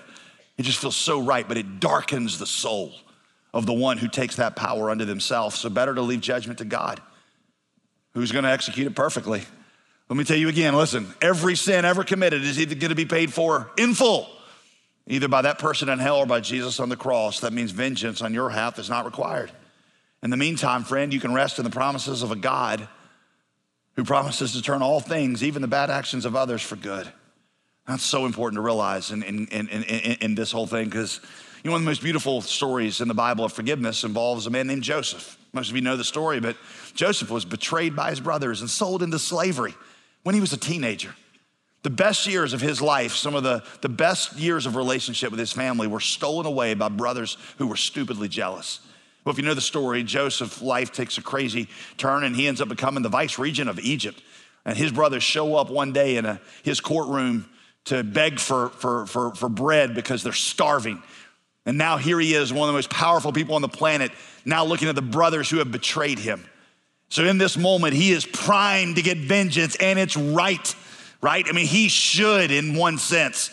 It 0.58 0.64
just 0.64 0.80
feels 0.80 0.96
so 0.96 1.22
right, 1.22 1.46
but 1.46 1.56
it 1.56 1.78
darkens 1.78 2.40
the 2.40 2.46
soul 2.46 2.94
of 3.54 3.64
the 3.64 3.72
one 3.72 3.96
who 3.96 4.08
takes 4.08 4.34
that 4.34 4.56
power 4.56 4.90
unto 4.90 5.04
themselves. 5.04 5.56
So 5.56 5.70
better 5.70 5.94
to 5.94 6.02
leave 6.02 6.20
judgment 6.20 6.58
to 6.58 6.64
God, 6.64 7.00
who's 8.14 8.32
going 8.32 8.42
to 8.42 8.50
execute 8.50 8.88
it 8.88 8.96
perfectly. 8.96 9.44
Let 10.08 10.16
me 10.16 10.24
tell 10.24 10.36
you 10.36 10.48
again, 10.48 10.74
listen, 10.74 11.14
every 11.22 11.54
sin 11.54 11.84
ever 11.84 12.02
committed 12.02 12.42
is 12.42 12.58
either 12.58 12.74
going 12.74 12.88
to 12.88 12.96
be 12.96 13.04
paid 13.04 13.32
for 13.32 13.70
in 13.78 13.94
full 13.94 14.28
either 15.10 15.26
by 15.26 15.42
that 15.42 15.58
person 15.58 15.88
in 15.88 15.98
hell 15.98 16.18
or 16.18 16.26
by 16.26 16.40
Jesus 16.40 16.78
on 16.78 16.88
the 16.88 16.96
cross. 16.96 17.40
That 17.40 17.52
means 17.52 17.72
vengeance 17.72 18.22
on 18.22 18.32
your 18.32 18.48
half 18.48 18.78
is 18.78 18.88
not 18.88 19.04
required. 19.04 19.50
In 20.22 20.30
the 20.30 20.36
meantime, 20.36 20.84
friend, 20.84 21.12
you 21.12 21.18
can 21.18 21.34
rest 21.34 21.58
in 21.58 21.64
the 21.64 21.70
promises 21.70 22.22
of 22.22 22.30
a 22.30 22.36
God 22.36 22.86
who 23.96 24.04
promises 24.04 24.52
to 24.52 24.62
turn 24.62 24.82
all 24.82 25.00
things, 25.00 25.42
even 25.42 25.62
the 25.62 25.68
bad 25.68 25.90
actions 25.90 26.24
of 26.24 26.36
others, 26.36 26.62
for 26.62 26.76
good. 26.76 27.08
That's 27.88 28.04
so 28.04 28.24
important 28.24 28.58
to 28.58 28.60
realize 28.60 29.10
in, 29.10 29.24
in, 29.24 29.48
in, 29.48 29.68
in, 29.68 29.82
in 30.20 30.34
this 30.36 30.52
whole 30.52 30.68
thing 30.68 30.84
because 30.84 31.20
you 31.64 31.68
know, 31.68 31.72
one 31.72 31.80
of 31.80 31.84
the 31.84 31.90
most 31.90 32.02
beautiful 32.02 32.40
stories 32.40 33.00
in 33.00 33.08
the 33.08 33.14
Bible 33.14 33.44
of 33.44 33.52
forgiveness 33.52 34.04
involves 34.04 34.46
a 34.46 34.50
man 34.50 34.68
named 34.68 34.84
Joseph. 34.84 35.36
Most 35.52 35.70
of 35.70 35.76
you 35.76 35.82
know 35.82 35.96
the 35.96 36.04
story, 36.04 36.38
but 36.38 36.56
Joseph 36.94 37.30
was 37.30 37.44
betrayed 37.44 37.96
by 37.96 38.10
his 38.10 38.20
brothers 38.20 38.60
and 38.60 38.70
sold 38.70 39.02
into 39.02 39.18
slavery 39.18 39.74
when 40.22 40.36
he 40.36 40.40
was 40.40 40.52
a 40.52 40.56
teenager. 40.56 41.12
The 41.82 41.90
best 41.90 42.26
years 42.26 42.52
of 42.52 42.60
his 42.60 42.82
life, 42.82 43.14
some 43.14 43.34
of 43.34 43.42
the, 43.42 43.62
the 43.80 43.88
best 43.88 44.36
years 44.36 44.66
of 44.66 44.76
relationship 44.76 45.30
with 45.30 45.40
his 45.40 45.52
family, 45.52 45.86
were 45.86 46.00
stolen 46.00 46.46
away 46.46 46.74
by 46.74 46.88
brothers 46.88 47.38
who 47.56 47.66
were 47.66 47.76
stupidly 47.76 48.28
jealous. 48.28 48.80
Well, 49.24 49.32
if 49.32 49.38
you 49.38 49.44
know 49.44 49.54
the 49.54 49.60
story, 49.60 50.02
Joseph's 50.02 50.62
life 50.62 50.92
takes 50.92 51.18
a 51.18 51.22
crazy 51.22 51.68
turn 51.96 52.24
and 52.24 52.34
he 52.34 52.46
ends 52.48 52.60
up 52.60 52.68
becoming 52.68 53.02
the 53.02 53.08
vice 53.08 53.38
regent 53.38 53.70
of 53.70 53.78
Egypt. 53.78 54.22
And 54.64 54.76
his 54.76 54.92
brothers 54.92 55.22
show 55.22 55.56
up 55.56 55.70
one 55.70 55.92
day 55.92 56.16
in 56.16 56.26
a, 56.26 56.40
his 56.62 56.80
courtroom 56.80 57.48
to 57.86 58.02
beg 58.04 58.38
for, 58.38 58.68
for, 58.70 59.06
for, 59.06 59.34
for 59.34 59.48
bread 59.48 59.94
because 59.94 60.22
they're 60.22 60.32
starving. 60.32 61.02
And 61.66 61.78
now 61.78 61.96
here 61.96 62.20
he 62.20 62.34
is, 62.34 62.52
one 62.52 62.68
of 62.68 62.72
the 62.72 62.76
most 62.76 62.90
powerful 62.90 63.32
people 63.32 63.54
on 63.54 63.62
the 63.62 63.68
planet, 63.68 64.10
now 64.44 64.64
looking 64.64 64.88
at 64.88 64.94
the 64.94 65.02
brothers 65.02 65.48
who 65.48 65.58
have 65.58 65.70
betrayed 65.70 66.18
him. 66.18 66.44
So 67.08 67.24
in 67.24 67.38
this 67.38 67.56
moment, 67.56 67.94
he 67.94 68.12
is 68.12 68.24
primed 68.24 68.96
to 68.96 69.02
get 69.02 69.18
vengeance, 69.18 69.76
and 69.76 69.98
it's 69.98 70.16
right 70.16 70.74
right? 71.20 71.44
I 71.48 71.52
mean, 71.52 71.66
he 71.66 71.88
should, 71.88 72.50
in 72.50 72.74
one 72.74 72.98
sense, 72.98 73.48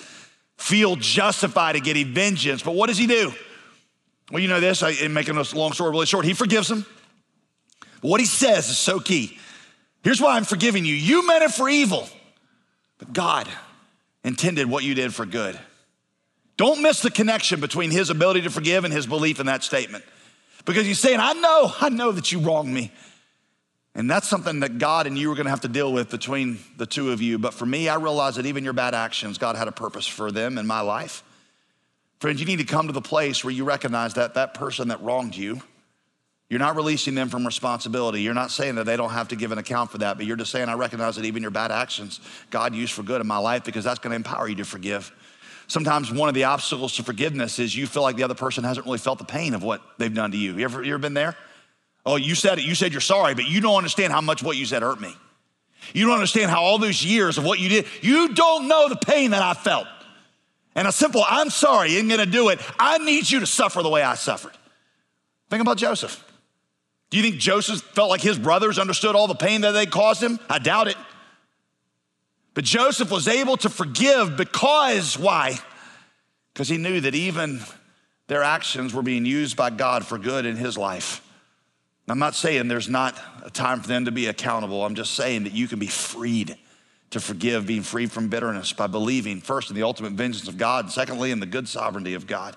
feel 0.57 0.95
justified 0.95 1.73
to 1.73 1.79
get 1.79 1.97
vengeance. 2.07 2.61
But 2.63 2.75
what 2.75 2.87
does 2.87 2.97
he 2.97 3.07
do? 3.07 3.33
Well, 4.31 4.41
you 4.41 4.47
know 4.47 4.59
this, 4.59 4.83
I, 4.83 4.89
in 4.91 5.13
making 5.13 5.35
this 5.35 5.53
long 5.53 5.71
story 5.73 5.91
really 5.91 6.05
short, 6.05 6.25
he 6.25 6.33
forgives 6.33 6.69
him. 6.69 6.85
But 8.01 8.09
what 8.09 8.19
he 8.19 8.25
says 8.25 8.69
is 8.69 8.77
so 8.77 8.99
key. 8.99 9.37
Here's 10.03 10.21
why 10.21 10.35
I'm 10.35 10.43
forgiving 10.43 10.85
you. 10.85 10.93
You 10.93 11.25
meant 11.25 11.43
it 11.43 11.51
for 11.51 11.69
evil, 11.69 12.07
but 12.97 13.13
God 13.13 13.47
intended 14.23 14.69
what 14.69 14.83
you 14.83 14.93
did 14.93 15.13
for 15.13 15.25
good. 15.25 15.57
Don't 16.57 16.81
miss 16.81 17.01
the 17.01 17.11
connection 17.11 17.59
between 17.59 17.91
his 17.91 18.09
ability 18.09 18.41
to 18.41 18.49
forgive 18.49 18.83
and 18.83 18.93
his 18.93 19.05
belief 19.05 19.39
in 19.39 19.45
that 19.45 19.63
statement. 19.63 20.03
Because 20.65 20.85
he's 20.85 20.99
saying, 20.99 21.19
I 21.21 21.33
know, 21.33 21.71
I 21.79 21.89
know 21.89 22.11
that 22.11 22.31
you 22.31 22.39
wronged 22.39 22.73
me. 22.73 22.91
And 23.97 24.07
that's 24.07 24.27
something 24.27 24.59
that 24.59 24.77
God 24.77 25.07
and 25.07 25.17
you 25.17 25.31
are 25.31 25.35
going 25.35 25.45
to 25.45 25.49
have 25.49 25.61
to 25.61 25.67
deal 25.67 25.91
with 25.91 26.11
between 26.11 26.59
the 26.77 26.85
two 26.85 27.11
of 27.11 27.19
you. 27.19 27.39
But 27.39 27.55
for 27.55 27.65
me, 27.65 27.89
I 27.89 27.95
realize 27.95 28.35
that 28.35 28.45
even 28.45 28.63
your 28.63 28.73
bad 28.73 28.93
actions, 28.93 29.39
God 29.39 29.55
had 29.55 29.67
a 29.67 29.71
purpose 29.71 30.05
for 30.05 30.31
them 30.31 30.59
in 30.59 30.67
my 30.67 30.81
life. 30.81 31.23
Friends, 32.19 32.39
you 32.39 32.45
need 32.45 32.59
to 32.59 32.63
come 32.63 32.85
to 32.85 32.93
the 32.93 33.01
place 33.01 33.43
where 33.43 33.51
you 33.51 33.63
recognize 33.63 34.13
that 34.13 34.35
that 34.35 34.53
person 34.53 34.89
that 34.89 35.01
wronged 35.01 35.35
you, 35.35 35.61
you're 36.47 36.59
not 36.59 36.75
releasing 36.75 37.15
them 37.15 37.27
from 37.27 37.43
responsibility. 37.43 38.21
You're 38.21 38.35
not 38.35 38.51
saying 38.51 38.75
that 38.75 38.85
they 38.85 38.97
don't 38.97 39.09
have 39.09 39.29
to 39.29 39.35
give 39.35 39.51
an 39.51 39.57
account 39.57 39.89
for 39.89 39.97
that, 39.97 40.17
but 40.17 40.27
you're 40.27 40.37
just 40.37 40.51
saying, 40.51 40.69
I 40.69 40.73
recognize 40.75 41.15
that 41.15 41.25
even 41.25 41.41
your 41.41 41.51
bad 41.51 41.71
actions, 41.71 42.19
God 42.51 42.75
used 42.75 42.93
for 42.93 43.01
good 43.01 43.19
in 43.19 43.25
my 43.25 43.39
life 43.39 43.63
because 43.63 43.83
that's 43.83 43.99
to 43.99 44.11
empower 44.11 44.47
you 44.47 44.55
to 44.55 44.63
forgive. 44.63 45.11
Sometimes 45.65 46.11
one 46.11 46.29
of 46.29 46.35
the 46.35 46.43
obstacles 46.43 46.95
to 46.97 47.03
forgiveness 47.03 47.57
is 47.57 47.75
you 47.75 47.87
feel 47.87 48.03
like 48.03 48.15
the 48.15 48.23
other 48.23 48.35
person 48.35 48.63
hasn't 48.63 48.85
really 48.85 48.99
felt 48.99 49.17
the 49.17 49.25
pain 49.25 49.55
of 49.55 49.63
what 49.63 49.81
they've 49.97 50.13
done 50.13 50.31
to 50.31 50.37
you. 50.37 50.55
You 50.55 50.65
ever, 50.65 50.83
you 50.83 50.93
ever 50.93 50.99
been 50.99 51.15
there? 51.15 51.35
Oh, 52.07 52.15
you 52.15 52.35
said 52.35 52.57
it. 52.57 52.63
You 52.63 52.73
said 52.73 52.93
you're 52.93 53.01
sorry, 53.01 53.35
but 53.35 53.49
you 53.49 53.59
don't 53.59 53.75
understand 53.75 54.13
how 54.13 54.21
much 54.21 54.41
what 54.41 54.55
you 54.55 54.65
said 54.65 54.81
hurt 54.81 55.01
me. 55.01 55.13
You 55.93 56.05
don't 56.05 56.13
understand 56.15 56.49
how 56.49 56.63
all 56.63 56.77
those 56.77 57.03
years 57.03 57.37
of 57.37 57.43
what 57.43 57.59
you 57.59 57.67
did, 57.67 57.85
you 58.01 58.33
don't 58.33 58.69
know 58.69 58.87
the 58.87 58.95
pain 58.95 59.31
that 59.31 59.41
I 59.41 59.53
felt. 59.53 59.87
And 60.73 60.87
a 60.87 60.93
simple, 60.93 61.25
I'm 61.27 61.49
sorry, 61.49 61.95
isn't 61.95 62.07
gonna 62.07 62.25
do 62.25 62.47
it. 62.47 62.61
I 62.79 62.97
need 62.99 63.29
you 63.29 63.41
to 63.41 63.45
suffer 63.45 63.83
the 63.83 63.89
way 63.89 64.03
I 64.03 64.15
suffered. 64.15 64.53
Think 65.49 65.61
about 65.61 65.75
Joseph. 65.75 66.23
Do 67.09 67.17
you 67.17 67.23
think 67.23 67.37
Joseph 67.41 67.81
felt 67.81 68.09
like 68.09 68.21
his 68.21 68.39
brothers 68.39 68.79
understood 68.79 69.13
all 69.13 69.27
the 69.27 69.35
pain 69.35 69.61
that 69.61 69.71
they 69.71 69.85
caused 69.85 70.23
him? 70.23 70.39
I 70.49 70.59
doubt 70.59 70.87
it. 70.87 70.97
But 72.53 72.63
Joseph 72.63 73.11
was 73.11 73.27
able 73.27 73.57
to 73.57 73.69
forgive 73.69 74.37
because, 74.37 75.19
why? 75.19 75.59
Because 76.53 76.69
he 76.69 76.77
knew 76.77 77.01
that 77.01 77.15
even 77.15 77.59
their 78.27 78.43
actions 78.43 78.93
were 78.93 79.03
being 79.03 79.25
used 79.25 79.57
by 79.57 79.71
God 79.71 80.05
for 80.05 80.17
good 80.17 80.45
in 80.45 80.55
his 80.55 80.77
life. 80.77 81.21
I'm 82.09 82.19
not 82.19 82.35
saying 82.35 82.69
there's 82.69 82.87
not 82.87 83.19
a 83.43 83.49
time 83.49 83.81
for 83.81 83.87
them 83.87 84.05
to 84.05 84.11
be 84.11 84.27
accountable. 84.27 84.85
I'm 84.85 84.95
just 84.95 85.13
saying 85.13 85.43
that 85.43 85.53
you 85.53 85.67
can 85.67 85.77
be 85.77 85.87
freed 85.87 86.55
to 87.09 87.19
forgive, 87.19 87.67
being 87.67 87.81
freed 87.81 88.11
from 88.11 88.29
bitterness 88.29 88.73
by 88.73 88.87
believing 88.87 89.41
first 89.41 89.69
in 89.69 89.75
the 89.75 89.83
ultimate 89.83 90.13
vengeance 90.13 90.47
of 90.47 90.57
God, 90.57 90.85
and 90.85 90.93
secondly 90.93 91.31
in 91.31 91.39
the 91.39 91.45
good 91.45 91.67
sovereignty 91.67 92.13
of 92.13 92.27
God. 92.27 92.55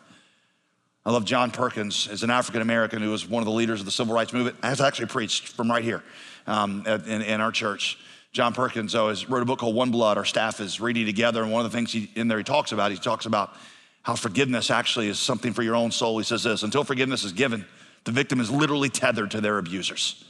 I 1.04 1.10
love 1.10 1.24
John 1.24 1.50
Perkins 1.50 2.08
as 2.08 2.22
an 2.22 2.30
African 2.30 2.60
American 2.60 3.00
who 3.02 3.10
was 3.10 3.26
one 3.26 3.42
of 3.42 3.46
the 3.46 3.52
leaders 3.52 3.80
of 3.80 3.86
the 3.86 3.92
civil 3.92 4.14
rights 4.14 4.32
movement. 4.32 4.56
Has 4.62 4.80
actually 4.80 5.06
preached 5.06 5.48
from 5.48 5.70
right 5.70 5.82
here 5.82 6.02
um, 6.46 6.84
in, 6.86 7.22
in, 7.22 7.40
our 7.40 7.50
church. 7.50 7.98
John 8.32 8.52
Perkins 8.52 8.94
always 8.94 9.28
wrote 9.28 9.42
a 9.42 9.46
book 9.46 9.60
called 9.60 9.74
One 9.74 9.90
Blood. 9.90 10.18
Our 10.18 10.24
staff 10.24 10.60
is 10.60 10.80
reading 10.80 11.06
together, 11.06 11.42
and 11.42 11.50
one 11.50 11.64
of 11.64 11.72
the 11.72 11.76
things 11.76 11.92
he, 11.92 12.10
in 12.14 12.28
there 12.28 12.38
he 12.38 12.44
talks 12.44 12.72
about, 12.72 12.92
he 12.92 12.98
talks 12.98 13.26
about 13.26 13.54
how 14.02 14.14
forgiveness 14.14 14.70
actually 14.70 15.08
is 15.08 15.18
something 15.18 15.52
for 15.52 15.62
your 15.62 15.74
own 15.74 15.90
soul. 15.90 16.18
He 16.18 16.24
says 16.24 16.44
this: 16.44 16.62
until 16.62 16.84
forgiveness 16.84 17.24
is 17.24 17.32
given, 17.32 17.64
the 18.04 18.12
victim 18.12 18.40
is 18.40 18.50
literally 18.50 18.88
tethered 18.88 19.30
to 19.32 19.40
their 19.40 19.58
abusers. 19.58 20.24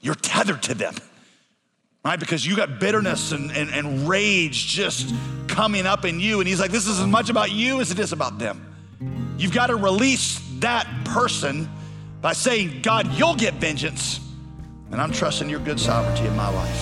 You're 0.00 0.14
tethered 0.14 0.62
to 0.64 0.74
them, 0.74 0.94
right? 2.04 2.20
Because 2.20 2.46
you 2.46 2.56
got 2.56 2.78
bitterness 2.78 3.32
and, 3.32 3.50
and, 3.50 3.70
and 3.70 4.08
rage 4.08 4.66
just 4.66 5.14
coming 5.48 5.86
up 5.86 6.04
in 6.04 6.20
you. 6.20 6.40
And 6.40 6.48
he's 6.48 6.60
like, 6.60 6.70
this 6.70 6.86
is 6.86 7.00
as 7.00 7.06
much 7.06 7.30
about 7.30 7.50
you 7.50 7.80
as 7.80 7.90
it 7.90 7.98
is 7.98 8.12
about 8.12 8.38
them. 8.38 8.62
You've 9.38 9.54
got 9.54 9.68
to 9.68 9.76
release 9.76 10.40
that 10.60 10.86
person 11.04 11.68
by 12.20 12.32
saying, 12.32 12.82
God, 12.82 13.12
you'll 13.14 13.36
get 13.36 13.54
vengeance. 13.54 14.20
And 14.90 15.00
I'm 15.00 15.12
trusting 15.12 15.48
your 15.48 15.60
good 15.60 15.80
sovereignty 15.80 16.26
in 16.26 16.36
my 16.36 16.48
life. 16.48 16.80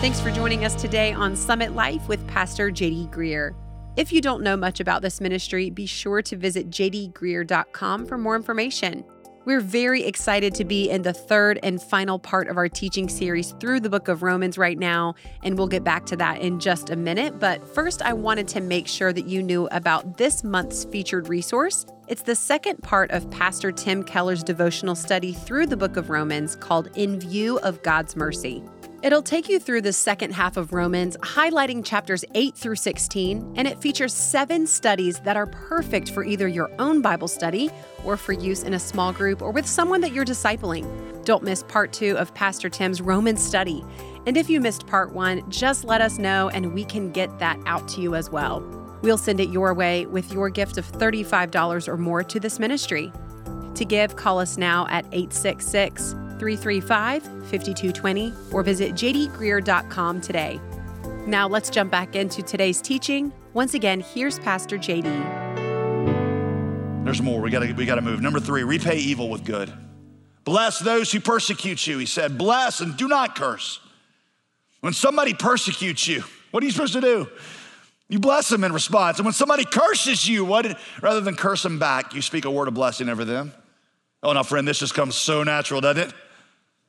Thanks 0.00 0.20
for 0.20 0.30
joining 0.30 0.64
us 0.64 0.74
today 0.74 1.12
on 1.12 1.34
Summit 1.34 1.74
Life 1.74 2.08
with 2.08 2.26
Pastor 2.26 2.70
JD 2.70 3.10
Greear. 3.10 3.54
If 3.96 4.12
you 4.12 4.20
don't 4.20 4.42
know 4.42 4.56
much 4.56 4.80
about 4.80 5.02
this 5.02 5.20
ministry, 5.20 5.70
be 5.70 5.86
sure 5.86 6.20
to 6.22 6.36
visit 6.36 6.68
jdgreear.com 6.68 8.06
for 8.06 8.18
more 8.18 8.34
information. 8.34 9.04
We're 9.44 9.60
very 9.60 10.02
excited 10.02 10.52
to 10.56 10.64
be 10.64 10.90
in 10.90 11.02
the 11.02 11.12
third 11.12 11.60
and 11.62 11.80
final 11.80 12.18
part 12.18 12.48
of 12.48 12.56
our 12.56 12.68
teaching 12.68 13.08
series 13.08 13.52
through 13.60 13.80
the 13.80 13.90
book 13.90 14.08
of 14.08 14.24
Romans 14.24 14.58
right 14.58 14.78
now, 14.78 15.14
and 15.44 15.56
we'll 15.56 15.68
get 15.68 15.84
back 15.84 16.06
to 16.06 16.16
that 16.16 16.40
in 16.40 16.58
just 16.58 16.90
a 16.90 16.96
minute. 16.96 17.38
But 17.38 17.62
first, 17.72 18.02
I 18.02 18.14
wanted 18.14 18.48
to 18.48 18.60
make 18.60 18.88
sure 18.88 19.12
that 19.12 19.26
you 19.26 19.44
knew 19.44 19.68
about 19.68 20.16
this 20.16 20.42
month's 20.42 20.86
featured 20.86 21.28
resource. 21.28 21.86
It's 22.08 22.22
the 22.22 22.34
second 22.34 22.82
part 22.82 23.12
of 23.12 23.30
Pastor 23.30 23.70
Tim 23.70 24.02
Keller's 24.02 24.42
devotional 24.42 24.96
study 24.96 25.32
through 25.32 25.66
the 25.66 25.76
book 25.76 25.96
of 25.96 26.10
Romans 26.10 26.56
called 26.56 26.88
In 26.96 27.20
View 27.20 27.58
of 27.60 27.82
God's 27.82 28.16
Mercy. 28.16 28.64
It'll 29.04 29.20
take 29.20 29.50
you 29.50 29.60
through 29.60 29.82
the 29.82 29.92
second 29.92 30.32
half 30.32 30.56
of 30.56 30.72
Romans, 30.72 31.18
highlighting 31.18 31.84
chapters 31.84 32.24
8 32.34 32.54
through 32.54 32.76
16, 32.76 33.52
and 33.54 33.68
it 33.68 33.78
features 33.78 34.14
seven 34.14 34.66
studies 34.66 35.20
that 35.20 35.36
are 35.36 35.44
perfect 35.44 36.10
for 36.12 36.24
either 36.24 36.48
your 36.48 36.70
own 36.78 37.02
Bible 37.02 37.28
study 37.28 37.68
or 38.02 38.16
for 38.16 38.32
use 38.32 38.62
in 38.62 38.72
a 38.72 38.78
small 38.78 39.12
group 39.12 39.42
or 39.42 39.50
with 39.50 39.66
someone 39.66 40.00
that 40.00 40.12
you're 40.14 40.24
discipling. 40.24 40.86
Don't 41.26 41.42
miss 41.42 41.62
part 41.64 41.92
two 41.92 42.16
of 42.16 42.32
Pastor 42.32 42.70
Tim's 42.70 43.02
Romans 43.02 43.42
study. 43.42 43.84
And 44.26 44.38
if 44.38 44.48
you 44.48 44.58
missed 44.58 44.86
part 44.86 45.12
one, 45.12 45.42
just 45.50 45.84
let 45.84 46.00
us 46.00 46.18
know 46.18 46.48
and 46.48 46.72
we 46.72 46.82
can 46.82 47.12
get 47.12 47.38
that 47.40 47.60
out 47.66 47.86
to 47.88 48.00
you 48.00 48.14
as 48.14 48.30
well. 48.30 48.60
We'll 49.02 49.18
send 49.18 49.38
it 49.38 49.50
your 49.50 49.74
way 49.74 50.06
with 50.06 50.32
your 50.32 50.48
gift 50.48 50.78
of 50.78 50.90
$35 50.90 51.88
or 51.88 51.98
more 51.98 52.24
to 52.24 52.40
this 52.40 52.58
ministry. 52.58 53.12
To 53.74 53.84
give, 53.84 54.16
call 54.16 54.38
us 54.40 54.56
now 54.56 54.86
at 54.86 55.04
866 55.12 56.14
335 56.38 57.22
5220 57.22 58.32
or 58.52 58.62
visit 58.62 58.92
jdgreear.com 58.94 60.20
today. 60.20 60.60
Now 61.26 61.48
let's 61.48 61.70
jump 61.70 61.90
back 61.90 62.16
into 62.16 62.42
today's 62.42 62.80
teaching. 62.80 63.32
Once 63.54 63.74
again, 63.74 64.00
here's 64.00 64.38
Pastor 64.38 64.76
JD. 64.76 65.44
There's 67.04 67.22
more. 67.22 67.40
We 67.40 67.50
got 67.50 67.60
to 67.60 67.72
we 67.72 67.86
got 67.86 67.96
to 67.96 68.02
move. 68.02 68.20
Number 68.20 68.40
3, 68.40 68.64
repay 68.64 68.96
evil 68.96 69.28
with 69.28 69.44
good. 69.44 69.72
Bless 70.44 70.78
those 70.78 71.12
who 71.12 71.20
persecute 71.20 71.86
you. 71.86 71.98
He 71.98 72.06
said, 72.06 72.36
"Bless 72.36 72.80
and 72.80 72.96
do 72.96 73.08
not 73.08 73.36
curse." 73.36 73.80
When 74.80 74.92
somebody 74.92 75.32
persecutes 75.32 76.06
you, 76.06 76.24
what 76.50 76.62
are 76.62 76.66
you 76.66 76.72
supposed 76.72 76.92
to 76.92 77.00
do? 77.00 77.28
You 78.08 78.18
bless 78.18 78.48
them 78.50 78.64
in 78.64 78.72
response. 78.72 79.18
And 79.18 79.24
when 79.24 79.32
somebody 79.32 79.64
curses 79.64 80.28
you, 80.28 80.44
what 80.44 80.78
rather 81.00 81.20
than 81.20 81.36
curse 81.36 81.62
them 81.62 81.78
back, 81.78 82.14
you 82.14 82.20
speak 82.20 82.44
a 82.44 82.50
word 82.50 82.68
of 82.68 82.74
blessing 82.74 83.08
over 83.08 83.24
them. 83.24 83.52
Oh, 84.22 84.32
now, 84.32 84.42
friend, 84.42 84.66
this 84.68 84.78
just 84.78 84.94
comes 84.94 85.14
so 85.14 85.42
natural, 85.42 85.80
doesn't 85.80 86.08
it? 86.08 86.14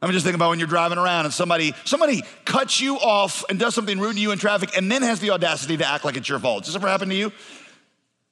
I 0.02 0.08
mean, 0.08 0.14
just 0.14 0.26
think 0.26 0.36
about 0.36 0.50
when 0.50 0.60
you're 0.60 0.68
driving 0.68 0.98
around 0.98 1.26
and 1.26 1.34
somebody 1.34 1.74
somebody 1.84 2.24
cuts 2.44 2.80
you 2.80 2.98
off 2.98 3.44
and 3.50 3.58
does 3.58 3.74
something 3.74 4.00
rude 4.00 4.16
to 4.16 4.22
you 4.22 4.32
in 4.32 4.38
traffic, 4.38 4.78
and 4.78 4.92
then 4.92 5.02
has 5.02 5.20
the 5.20 5.32
audacity 5.32 5.78
to 5.78 5.88
act 5.88 6.06
like 6.06 6.18
it's 6.18 6.30
your 6.30 6.40
fault. 6.40 6.64
Does 6.64 6.74
this 6.74 6.76
ever 6.76 6.88
happen 6.88 7.10
to 7.10 7.16
you? 7.16 7.32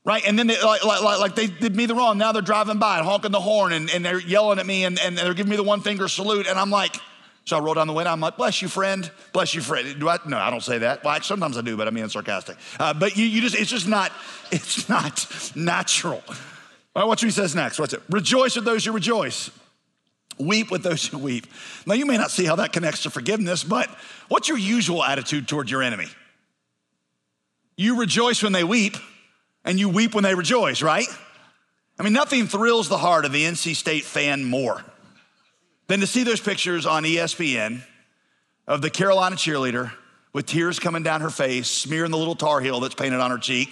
Right? 0.06 0.28
And 0.28 0.38
then 0.38 0.48
they, 0.48 0.62
like, 0.62 0.84
like, 0.84 1.02
like 1.02 1.36
they 1.36 1.48
did 1.48 1.78
me 1.78 1.86
the 1.86 1.96
wrong. 1.96 2.18
Now 2.18 2.34
they're 2.34 2.42
driving 2.42 2.78
by 2.78 2.98
and 2.98 3.08
honking 3.08 3.32
the 3.32 3.40
horn 3.40 3.72
and, 3.72 3.90
and 3.90 4.04
they're 4.04 4.20
yelling 4.20 4.60
at 4.60 4.66
me 4.66 4.84
and, 4.84 5.00
and 5.00 5.18
they're 5.18 5.34
giving 5.34 5.50
me 5.50 5.56
the 5.56 5.64
one 5.64 5.80
finger 5.80 6.10
salute. 6.10 6.46
And 6.46 6.60
I'm 6.60 6.70
like, 6.70 6.98
so 7.46 7.56
I 7.56 7.62
roll 7.62 7.74
down 7.74 7.88
the 7.88 7.94
window. 7.94 8.12
I'm 8.12 8.20
like, 8.20 8.36
bless 8.36 8.62
you, 8.62 8.68
friend. 8.68 9.10
Bless 9.32 9.56
you, 9.56 9.62
friend. 9.62 9.98
Do 9.98 10.10
I? 10.10 10.20
No, 10.28 10.38
I 10.38 10.50
don't 10.50 10.62
say 10.62 10.80
that. 10.80 11.06
Well, 11.06 11.22
sometimes 11.22 11.58
I 11.58 11.62
do, 11.62 11.78
but 11.78 11.88
I'm 11.88 11.94
being 11.94 12.10
sarcastic. 12.10 12.58
Uh, 12.78 12.94
but 12.94 13.16
you, 13.16 13.26
you 13.26 13.40
just, 13.40 13.56
it's 13.56 13.72
just 13.72 13.88
not, 13.88 14.12
it's 14.52 14.90
not 14.90 15.26
natural. 15.56 16.22
All 16.28 16.34
right, 16.98 17.08
watch 17.08 17.24
what 17.24 17.28
he 17.28 17.32
says 17.32 17.56
next. 17.56 17.80
What's 17.80 17.94
it? 17.94 18.02
Rejoice 18.10 18.58
with 18.58 18.66
those 18.66 18.84
who 18.84 18.92
rejoice. 18.92 19.52
Weep 20.38 20.72
with 20.72 20.84
those 20.84 21.06
who 21.06 21.18
weep. 21.18 21.48
Now, 21.86 21.94
you 21.94 22.06
may 22.06 22.18
not 22.18 22.32
see 22.32 22.46
how 22.46 22.56
that 22.58 22.74
connects 22.74 23.04
to 23.04 23.10
forgiveness, 23.10 23.64
but 23.64 23.90
what's 24.28 24.48
your 24.48 24.58
usual 24.58 25.04
attitude 25.04 25.48
toward 25.48 25.70
your 25.70 25.82
enemy? 25.82 26.08
You 27.76 28.00
rejoice 28.00 28.44
when 28.44 28.54
they 28.54 28.64
weep, 28.64 28.98
and 29.66 29.80
you 29.80 29.90
weep 29.90 30.14
when 30.14 30.24
they 30.24 30.36
rejoice, 30.36 30.82
right? 30.82 31.08
I 32.00 32.04
mean, 32.04 32.14
nothing 32.14 32.48
thrills 32.48 32.90
the 32.90 32.98
heart 32.98 33.26
of 33.26 33.32
the 33.32 33.44
NC 33.44 33.76
State 33.76 34.04
fan 34.04 34.44
more 34.44 34.84
than 35.88 36.00
to 36.00 36.08
see 36.08 36.24
those 36.24 36.40
pictures 36.40 36.86
on 36.86 37.04
ESPN 37.04 37.82
of 38.68 38.82
the 38.82 38.90
Carolina 38.90 39.36
cheerleader 39.36 39.92
with 40.34 40.46
tears 40.46 40.80
coming 40.80 41.04
down 41.04 41.22
her 41.22 41.30
face, 41.30 41.70
smearing 41.70 42.12
the 42.12 42.18
little 42.18 42.36
tar 42.36 42.62
heel 42.62 42.80
that's 42.80 42.96
painted 42.96 43.20
on 43.20 43.32
her 43.32 43.38
cheek 43.38 43.70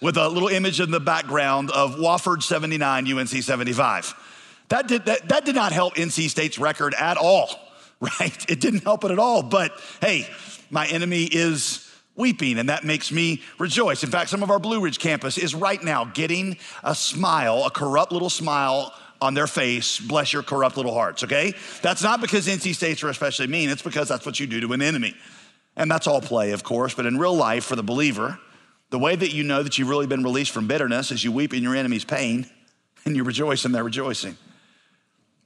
with 0.00 0.16
a 0.16 0.28
little 0.28 0.48
image 0.48 0.80
in 0.80 0.90
the 0.90 1.00
background 1.00 1.70
of 1.72 1.96
Wofford 1.96 2.42
79, 2.42 3.12
UNC 3.12 3.28
75. 3.28 4.14
That 4.68 4.86
did, 4.88 5.06
that, 5.06 5.28
that 5.28 5.44
did 5.44 5.54
not 5.54 5.72
help 5.72 5.94
NC 5.94 6.28
State's 6.28 6.58
record 6.58 6.94
at 6.94 7.16
all, 7.16 7.48
right? 8.00 8.50
It 8.50 8.60
didn't 8.60 8.84
help 8.84 9.04
it 9.04 9.10
at 9.10 9.18
all. 9.18 9.42
But 9.42 9.72
hey, 10.00 10.28
my 10.70 10.86
enemy 10.86 11.24
is 11.24 11.84
weeping, 12.14 12.58
and 12.58 12.68
that 12.68 12.84
makes 12.84 13.12
me 13.12 13.42
rejoice. 13.58 14.02
In 14.02 14.10
fact, 14.10 14.28
some 14.28 14.42
of 14.42 14.50
our 14.50 14.58
Blue 14.58 14.80
Ridge 14.80 14.98
campus 14.98 15.38
is 15.38 15.54
right 15.54 15.82
now 15.82 16.04
getting 16.04 16.58
a 16.82 16.94
smile, 16.94 17.64
a 17.64 17.70
corrupt 17.70 18.12
little 18.12 18.30
smile 18.30 18.92
on 19.20 19.34
their 19.34 19.46
face, 19.46 19.98
bless 19.98 20.32
your 20.32 20.42
corrupt 20.42 20.76
little 20.76 20.94
hearts, 20.94 21.24
okay? 21.24 21.52
That's 21.82 22.02
not 22.02 22.20
because 22.20 22.46
NC 22.46 22.74
States 22.74 23.02
are 23.02 23.08
especially 23.08 23.48
mean, 23.48 23.68
it's 23.68 23.82
because 23.82 24.08
that's 24.08 24.24
what 24.24 24.38
you 24.38 24.46
do 24.46 24.60
to 24.60 24.72
an 24.72 24.82
enemy. 24.82 25.16
And 25.76 25.90
that's 25.90 26.06
all 26.06 26.20
play, 26.20 26.52
of 26.52 26.62
course, 26.62 26.94
but 26.94 27.06
in 27.06 27.18
real 27.18 27.34
life, 27.34 27.64
for 27.64 27.76
the 27.76 27.82
believer, 27.82 28.38
the 28.90 28.98
way 28.98 29.16
that 29.16 29.32
you 29.32 29.44
know 29.44 29.62
that 29.62 29.78
you've 29.78 29.88
really 29.88 30.06
been 30.06 30.22
released 30.22 30.50
from 30.52 30.66
bitterness 30.66 31.10
is 31.10 31.22
you 31.22 31.32
weep 31.32 31.52
in 31.52 31.62
your 31.62 31.74
enemy's 31.74 32.04
pain 32.04 32.48
and 33.04 33.16
you 33.16 33.24
rejoice 33.24 33.64
in 33.64 33.72
their 33.72 33.84
rejoicing. 33.84 34.36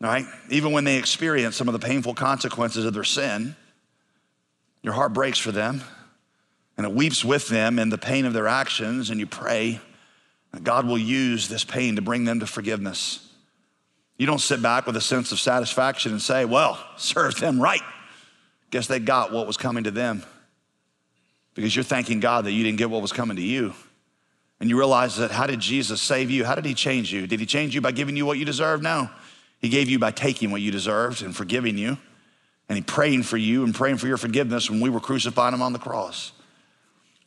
Right? 0.02 0.26
Even 0.50 0.72
when 0.72 0.82
they 0.82 0.96
experience 0.96 1.54
some 1.54 1.68
of 1.68 1.72
the 1.72 1.86
painful 1.86 2.14
consequences 2.14 2.84
of 2.84 2.92
their 2.92 3.04
sin, 3.04 3.54
your 4.82 4.94
heart 4.94 5.12
breaks 5.12 5.38
for 5.38 5.52
them 5.52 5.82
and 6.76 6.84
it 6.84 6.92
weeps 6.92 7.24
with 7.24 7.48
them 7.48 7.78
in 7.78 7.88
the 7.88 7.98
pain 7.98 8.24
of 8.24 8.32
their 8.32 8.48
actions, 8.48 9.10
and 9.10 9.20
you 9.20 9.26
pray 9.26 9.78
that 10.52 10.64
God 10.64 10.86
will 10.86 10.98
use 10.98 11.46
this 11.46 11.64
pain 11.64 11.96
to 11.96 12.02
bring 12.02 12.24
them 12.24 12.40
to 12.40 12.46
forgiveness. 12.46 13.28
You 14.16 14.26
don't 14.26 14.40
sit 14.40 14.60
back 14.62 14.86
with 14.86 14.96
a 14.96 15.00
sense 15.00 15.30
of 15.30 15.38
satisfaction 15.38 16.12
and 16.12 16.20
say, 16.20 16.44
Well, 16.44 16.82
serve 16.96 17.36
them 17.36 17.60
right. 17.60 17.82
Guess 18.70 18.86
they 18.86 18.98
got 18.98 19.32
what 19.32 19.46
was 19.46 19.56
coming 19.56 19.84
to 19.84 19.90
them 19.90 20.24
because 21.54 21.76
you're 21.76 21.84
thanking 21.84 22.20
God 22.20 22.46
that 22.46 22.52
you 22.52 22.64
didn't 22.64 22.78
get 22.78 22.90
what 22.90 23.02
was 23.02 23.12
coming 23.12 23.36
to 23.36 23.42
you. 23.42 23.74
And 24.58 24.70
you 24.70 24.78
realize 24.78 25.16
that 25.16 25.30
how 25.30 25.46
did 25.46 25.60
Jesus 25.60 26.00
save 26.00 26.30
you? 26.30 26.44
How 26.44 26.54
did 26.54 26.64
he 26.64 26.72
change 26.72 27.12
you? 27.12 27.26
Did 27.26 27.40
he 27.40 27.46
change 27.46 27.74
you 27.74 27.80
by 27.80 27.92
giving 27.92 28.16
you 28.16 28.24
what 28.24 28.38
you 28.38 28.44
deserved? 28.44 28.82
No. 28.82 29.10
He 29.62 29.68
gave 29.68 29.88
you 29.88 29.98
by 29.98 30.10
taking 30.10 30.50
what 30.50 30.60
you 30.60 30.70
deserved 30.70 31.22
and 31.22 31.34
forgiving 31.34 31.78
you. 31.78 31.96
And 32.68 32.76
he 32.76 32.82
praying 32.82 33.22
for 33.22 33.36
you 33.36 33.64
and 33.64 33.74
praying 33.74 33.98
for 33.98 34.08
your 34.08 34.16
forgiveness 34.16 34.68
when 34.68 34.80
we 34.80 34.90
were 34.90 35.00
crucifying 35.00 35.54
him 35.54 35.62
on 35.62 35.72
the 35.72 35.78
cross. 35.78 36.32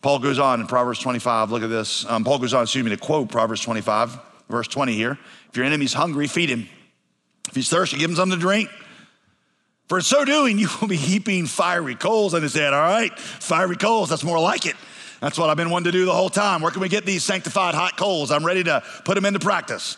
Paul 0.01 0.19
goes 0.19 0.37
on 0.37 0.59
in 0.61 0.67
Proverbs 0.67 0.99
25, 0.99 1.51
look 1.51 1.63
at 1.63 1.69
this. 1.69 2.05
Um, 2.05 2.23
Paul 2.23 2.39
goes 2.39 2.53
on, 2.53 2.63
excuse 2.63 2.83
me, 2.83 2.91
to 2.91 2.97
quote 2.97 3.29
Proverbs 3.29 3.61
25, 3.61 4.19
verse 4.49 4.67
20 4.67 4.93
here. 4.93 5.17
If 5.49 5.57
your 5.57 5.65
enemy's 5.65 5.93
hungry, 5.93 6.27
feed 6.27 6.49
him. 6.49 6.67
If 7.47 7.55
he's 7.55 7.69
thirsty, 7.69 7.97
give 7.97 8.09
him 8.09 8.15
something 8.15 8.37
to 8.37 8.41
drink. 8.41 8.69
For 9.87 9.97
in 9.97 10.03
so 10.03 10.25
doing, 10.25 10.57
you 10.59 10.67
will 10.81 10.87
be 10.87 10.95
heaping 10.95 11.45
fiery 11.45 11.95
coals 11.95 12.33
on 12.33 12.41
his 12.41 12.53
head. 12.53 12.73
All 12.73 12.81
right, 12.81 13.17
fiery 13.17 13.77
coals, 13.77 14.09
that's 14.09 14.23
more 14.23 14.39
like 14.39 14.65
it. 14.65 14.75
That's 15.21 15.37
what 15.37 15.49
I've 15.49 15.57
been 15.57 15.69
wanting 15.69 15.91
to 15.91 15.97
do 15.97 16.05
the 16.05 16.13
whole 16.13 16.29
time. 16.29 16.61
Where 16.61 16.71
can 16.71 16.81
we 16.81 16.89
get 16.89 17.05
these 17.05 17.23
sanctified 17.23 17.73
hot 17.73 17.97
coals? 17.97 18.31
I'm 18.31 18.45
ready 18.45 18.63
to 18.63 18.83
put 19.05 19.15
them 19.15 19.25
into 19.25 19.39
practice. 19.39 19.97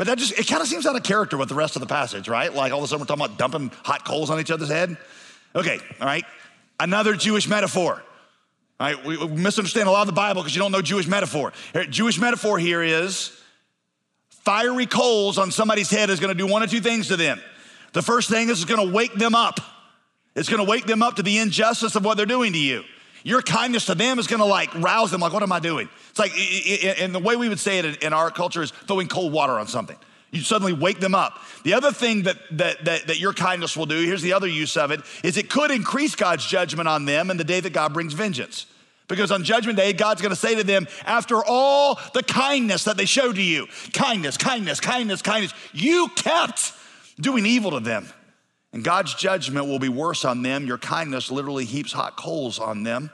But 0.00 0.06
that 0.06 0.16
just, 0.16 0.38
it 0.38 0.46
kind 0.48 0.62
of 0.62 0.66
seems 0.66 0.86
out 0.86 0.96
of 0.96 1.02
character 1.02 1.36
with 1.36 1.50
the 1.50 1.54
rest 1.54 1.76
of 1.76 1.80
the 1.80 1.86
passage, 1.86 2.26
right? 2.26 2.54
Like 2.54 2.72
all 2.72 2.78
of 2.78 2.84
a 2.84 2.88
sudden 2.88 3.02
we're 3.02 3.06
talking 3.06 3.22
about 3.22 3.36
dumping 3.36 3.70
hot 3.84 4.02
coals 4.02 4.30
on 4.30 4.40
each 4.40 4.50
other's 4.50 4.70
head. 4.70 4.96
Okay, 5.54 5.78
all 6.00 6.06
right. 6.06 6.24
Another 6.78 7.12
Jewish 7.12 7.46
metaphor. 7.46 8.02
All 8.80 8.86
right, 8.86 9.04
we 9.04 9.18
misunderstand 9.28 9.88
a 9.88 9.90
lot 9.90 10.00
of 10.00 10.06
the 10.06 10.14
Bible 10.14 10.40
because 10.40 10.56
you 10.56 10.62
don't 10.62 10.72
know 10.72 10.80
Jewish 10.80 11.06
metaphor. 11.06 11.52
Jewish 11.90 12.18
metaphor 12.18 12.58
here 12.58 12.82
is 12.82 13.38
fiery 14.30 14.86
coals 14.86 15.36
on 15.36 15.50
somebody's 15.50 15.90
head 15.90 16.08
is 16.08 16.18
going 16.18 16.34
to 16.34 16.46
do 16.46 16.50
one 16.50 16.62
or 16.62 16.66
two 16.66 16.80
things 16.80 17.08
to 17.08 17.18
them. 17.18 17.38
The 17.92 18.00
first 18.00 18.30
thing 18.30 18.48
is 18.48 18.62
it's 18.62 18.74
going 18.74 18.88
to 18.88 18.94
wake 18.94 19.12
them 19.12 19.34
up. 19.34 19.60
It's 20.34 20.48
going 20.48 20.64
to 20.64 20.70
wake 20.70 20.86
them 20.86 21.02
up 21.02 21.16
to 21.16 21.22
the 21.22 21.36
injustice 21.36 21.94
of 21.94 22.06
what 22.06 22.16
they're 22.16 22.24
doing 22.24 22.54
to 22.54 22.58
you. 22.58 22.84
Your 23.22 23.42
kindness 23.42 23.86
to 23.86 23.94
them 23.94 24.18
is 24.18 24.26
to 24.28 24.44
like 24.44 24.74
rouse 24.74 25.10
them, 25.10 25.20
like, 25.20 25.32
what 25.32 25.42
am 25.42 25.52
I 25.52 25.60
doing? 25.60 25.88
It's 26.10 26.18
like, 26.18 26.32
and 27.00 27.14
the 27.14 27.18
way 27.18 27.36
we 27.36 27.48
would 27.48 27.60
say 27.60 27.78
it 27.78 28.02
in 28.02 28.12
our 28.12 28.30
culture 28.30 28.62
is 28.62 28.70
throwing 28.70 29.08
cold 29.08 29.32
water 29.32 29.58
on 29.58 29.66
something. 29.66 29.96
You 30.32 30.42
suddenly 30.42 30.72
wake 30.72 31.00
them 31.00 31.14
up. 31.14 31.40
The 31.64 31.74
other 31.74 31.90
thing 31.90 32.22
that, 32.22 32.36
that, 32.52 32.84
that, 32.84 33.06
that 33.08 33.18
your 33.18 33.32
kindness 33.32 33.76
will 33.76 33.86
do, 33.86 34.00
here's 34.00 34.22
the 34.22 34.32
other 34.32 34.46
use 34.46 34.76
of 34.76 34.92
it, 34.92 35.00
is 35.24 35.36
it 35.36 35.50
could 35.50 35.70
increase 35.70 36.14
God's 36.14 36.46
judgment 36.46 36.88
on 36.88 37.04
them 37.04 37.30
in 37.30 37.36
the 37.36 37.44
day 37.44 37.60
that 37.60 37.72
God 37.72 37.92
brings 37.92 38.12
vengeance. 38.12 38.66
Because 39.08 39.32
on 39.32 39.42
Judgment 39.42 39.76
Day, 39.76 39.92
God's 39.92 40.22
gonna 40.22 40.36
say 40.36 40.54
to 40.54 40.62
them, 40.62 40.86
after 41.04 41.44
all 41.44 41.98
the 42.14 42.22
kindness 42.22 42.84
that 42.84 42.96
they 42.96 43.06
showed 43.06 43.34
to 43.34 43.42
you, 43.42 43.66
kindness, 43.92 44.36
kindness, 44.36 44.78
kindness, 44.78 45.20
kindness, 45.20 45.52
you 45.72 46.08
kept 46.14 46.72
doing 47.18 47.44
evil 47.44 47.72
to 47.72 47.80
them. 47.80 48.08
And 48.72 48.84
God's 48.84 49.14
judgment 49.14 49.66
will 49.66 49.78
be 49.78 49.88
worse 49.88 50.24
on 50.24 50.42
them. 50.42 50.66
Your 50.66 50.78
kindness 50.78 51.30
literally 51.30 51.64
heaps 51.64 51.92
hot 51.92 52.16
coals 52.16 52.58
on 52.58 52.84
them. 52.84 53.10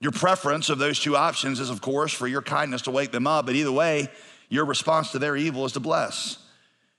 Your 0.00 0.12
preference 0.12 0.70
of 0.70 0.78
those 0.78 0.98
two 0.98 1.16
options 1.16 1.60
is, 1.60 1.70
of 1.70 1.80
course, 1.82 2.12
for 2.12 2.26
your 2.26 2.40
kindness 2.40 2.82
to 2.82 2.90
wake 2.90 3.10
them 3.10 3.26
up, 3.26 3.46
but 3.46 3.54
either 3.54 3.72
way, 3.72 4.08
your 4.48 4.64
response 4.64 5.12
to 5.12 5.18
their 5.18 5.36
evil 5.36 5.66
is 5.66 5.72
to 5.72 5.80
bless. 5.80 6.38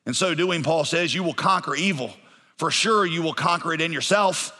In 0.05 0.13
so 0.13 0.35
doing, 0.35 0.63
Paul 0.63 0.85
says, 0.85 1.13
you 1.13 1.23
will 1.23 1.33
conquer 1.33 1.75
evil. 1.75 2.13
For 2.57 2.69
sure, 2.69 3.05
you 3.05 3.23
will 3.23 3.33
conquer 3.33 3.73
it 3.73 3.81
in 3.81 3.91
yourself, 3.91 4.55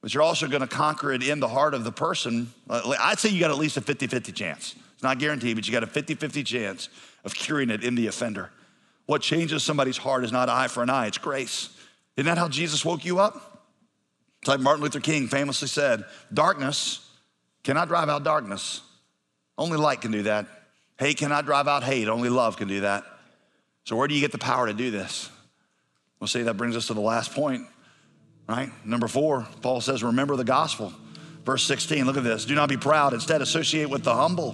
but 0.00 0.14
you're 0.14 0.22
also 0.22 0.46
going 0.46 0.60
to 0.60 0.68
conquer 0.68 1.12
it 1.12 1.26
in 1.26 1.40
the 1.40 1.48
heart 1.48 1.74
of 1.74 1.82
the 1.82 1.90
person. 1.90 2.52
Uh, 2.70 2.94
I'd 3.00 3.18
say 3.18 3.30
you 3.30 3.40
got 3.40 3.50
at 3.50 3.58
least 3.58 3.76
a 3.76 3.80
50 3.80 4.06
50 4.06 4.30
chance. 4.32 4.76
It's 4.94 5.02
not 5.02 5.18
guaranteed, 5.18 5.56
but 5.56 5.66
you 5.66 5.72
got 5.72 5.82
a 5.82 5.88
50 5.88 6.14
50 6.14 6.44
chance 6.44 6.88
of 7.24 7.34
curing 7.34 7.70
it 7.70 7.82
in 7.82 7.96
the 7.96 8.06
offender. 8.06 8.50
What 9.06 9.22
changes 9.22 9.62
somebody's 9.64 9.96
heart 9.96 10.24
is 10.24 10.30
not 10.30 10.48
eye 10.48 10.68
for 10.68 10.82
an 10.82 10.90
eye, 10.90 11.06
it's 11.06 11.18
grace. 11.18 11.70
Isn't 12.16 12.26
that 12.26 12.38
how 12.38 12.48
Jesus 12.48 12.84
woke 12.84 13.04
you 13.04 13.18
up? 13.18 13.62
It's 14.40 14.48
like 14.48 14.60
Martin 14.60 14.82
Luther 14.82 15.00
King 15.00 15.26
famously 15.26 15.68
said 15.68 16.04
darkness 16.32 17.00
cannot 17.62 17.88
drive 17.88 18.08
out 18.08 18.24
darkness, 18.24 18.82
only 19.56 19.78
light 19.78 20.02
can 20.02 20.10
do 20.10 20.24
that. 20.24 20.46
Hate 20.98 21.16
cannot 21.16 21.46
drive 21.46 21.66
out 21.66 21.82
hate, 21.82 22.08
only 22.08 22.28
love 22.28 22.56
can 22.56 22.68
do 22.68 22.82
that. 22.82 23.04
So, 23.84 23.96
where 23.96 24.06
do 24.06 24.14
you 24.14 24.20
get 24.20 24.32
the 24.32 24.38
power 24.38 24.66
to 24.66 24.74
do 24.74 24.90
this? 24.90 25.30
We'll 26.20 26.28
see 26.28 26.42
that 26.42 26.56
brings 26.56 26.76
us 26.76 26.86
to 26.86 26.94
the 26.94 27.00
last 27.00 27.32
point, 27.32 27.66
right? 28.48 28.70
Number 28.84 29.08
four, 29.08 29.46
Paul 29.60 29.80
says, 29.80 30.02
Remember 30.02 30.36
the 30.36 30.44
gospel. 30.44 30.92
Verse 31.44 31.62
16, 31.64 32.06
look 32.06 32.16
at 32.16 32.24
this. 32.24 32.46
Do 32.46 32.54
not 32.54 32.70
be 32.70 32.78
proud, 32.78 33.12
instead, 33.12 33.42
associate 33.42 33.90
with 33.90 34.02
the 34.04 34.14
humble. 34.14 34.52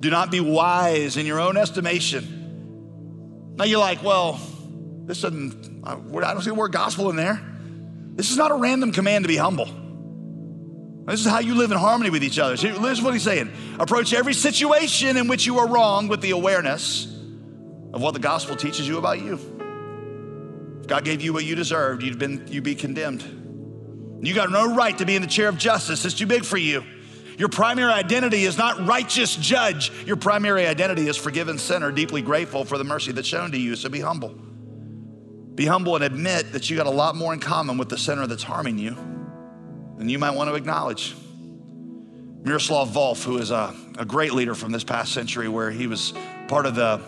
Do 0.00 0.10
not 0.10 0.30
be 0.30 0.40
wise 0.40 1.16
in 1.16 1.24
your 1.24 1.40
own 1.40 1.56
estimation. 1.56 3.54
Now, 3.56 3.64
you're 3.64 3.80
like, 3.80 4.02
Well, 4.02 4.40
this 5.10 5.22
doesn't, 5.22 5.82
I 5.84 5.96
don't 5.96 6.40
see 6.40 6.50
the 6.50 6.54
word 6.54 6.70
gospel 6.70 7.10
in 7.10 7.16
there. 7.16 7.42
This 8.14 8.30
is 8.30 8.36
not 8.36 8.52
a 8.52 8.54
random 8.54 8.92
command 8.92 9.24
to 9.24 9.28
be 9.28 9.36
humble. 9.36 9.66
This 11.06 11.18
is 11.18 11.26
how 11.26 11.40
you 11.40 11.56
live 11.56 11.72
in 11.72 11.78
harmony 11.78 12.10
with 12.10 12.22
each 12.22 12.38
other. 12.38 12.56
See, 12.56 12.70
listen 12.70 13.04
what 13.04 13.14
he's 13.14 13.24
saying. 13.24 13.50
Approach 13.80 14.12
every 14.12 14.34
situation 14.34 15.16
in 15.16 15.26
which 15.26 15.46
you 15.46 15.58
are 15.58 15.66
wrong 15.66 16.06
with 16.06 16.20
the 16.20 16.30
awareness 16.30 17.06
of 17.92 18.00
what 18.00 18.14
the 18.14 18.20
gospel 18.20 18.54
teaches 18.54 18.86
you 18.86 18.98
about 18.98 19.20
you. 19.20 19.34
If 20.80 20.86
God 20.86 21.04
gave 21.04 21.22
you 21.22 21.32
what 21.32 21.44
you 21.44 21.56
deserved, 21.56 22.04
you'd, 22.04 22.20
been, 22.20 22.46
you'd 22.46 22.62
be 22.62 22.76
condemned. 22.76 24.20
You 24.24 24.32
got 24.32 24.52
no 24.52 24.76
right 24.76 24.96
to 24.98 25.04
be 25.04 25.16
in 25.16 25.22
the 25.22 25.28
chair 25.28 25.48
of 25.48 25.58
justice. 25.58 26.04
It's 26.04 26.14
too 26.14 26.26
big 26.26 26.44
for 26.44 26.56
you. 26.56 26.84
Your 27.36 27.48
primary 27.48 27.92
identity 27.92 28.44
is 28.44 28.56
not 28.56 28.86
righteous 28.86 29.34
judge. 29.34 29.90
Your 30.06 30.14
primary 30.14 30.68
identity 30.68 31.08
is 31.08 31.16
forgiven 31.16 31.58
sinner, 31.58 31.90
deeply 31.90 32.22
grateful 32.22 32.64
for 32.64 32.78
the 32.78 32.84
mercy 32.84 33.10
that's 33.10 33.26
shown 33.26 33.50
to 33.50 33.58
you. 33.58 33.74
So 33.74 33.88
be 33.88 33.98
humble. 33.98 34.36
Be 35.60 35.66
humble 35.66 35.94
and 35.94 36.02
admit 36.02 36.52
that 36.52 36.70
you 36.70 36.76
got 36.78 36.86
a 36.86 36.90
lot 36.90 37.14
more 37.14 37.34
in 37.34 37.38
common 37.38 37.76
with 37.76 37.90
the 37.90 37.98
sinner 37.98 38.26
that's 38.26 38.42
harming 38.42 38.78
you 38.78 38.94
than 39.98 40.08
you 40.08 40.18
might 40.18 40.30
want 40.30 40.48
to 40.48 40.54
acknowledge. 40.54 41.14
Miroslav 42.42 42.88
Volf, 42.88 43.22
who 43.22 43.36
is 43.36 43.50
a, 43.50 43.74
a 43.98 44.06
great 44.06 44.32
leader 44.32 44.54
from 44.54 44.72
this 44.72 44.84
past 44.84 45.12
century, 45.12 45.50
where 45.50 45.70
he 45.70 45.86
was 45.86 46.14
part 46.48 46.64
of 46.64 46.76
the, 46.76 46.98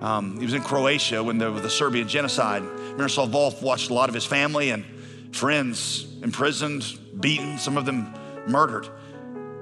um, 0.00 0.36
he 0.40 0.44
was 0.44 0.54
in 0.54 0.62
Croatia 0.62 1.22
when 1.22 1.38
there 1.38 1.52
was 1.52 1.62
the 1.62 1.70
Serbian 1.70 2.08
genocide. 2.08 2.64
Miroslav 2.96 3.28
Volf 3.28 3.62
watched 3.62 3.90
a 3.90 3.94
lot 3.94 4.08
of 4.08 4.14
his 4.16 4.24
family 4.24 4.70
and 4.70 4.84
friends 5.30 6.04
imprisoned, 6.20 6.98
beaten, 7.20 7.58
some 7.58 7.76
of 7.76 7.86
them 7.86 8.12
murdered. 8.48 8.88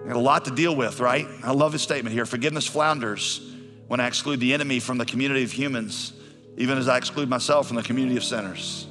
He 0.05 0.09
had 0.09 0.17
a 0.17 0.19
lot 0.19 0.47
to 0.47 0.51
deal 0.51 0.75
with, 0.75 1.01
right? 1.01 1.27
I 1.43 1.53
love 1.53 1.75
his 1.75 1.83
statement 1.83 2.15
here 2.15 2.25
forgiveness 2.25 2.67
flounders 2.67 3.47
when 3.89 4.01
I 4.01 4.07
exclude 4.07 4.41
the 4.41 4.55
enemy 4.55 4.81
from 4.81 4.97
the 4.97 5.05
community 5.05 5.43
of 5.43 5.53
humans, 5.53 6.15
even 6.57 6.79
as 6.79 6.89
I 6.89 6.97
exclude 6.97 7.29
myself 7.29 7.67
from 7.67 7.77
the 7.77 7.83
community 7.83 8.17
of 8.17 8.25
sinners. 8.25 8.87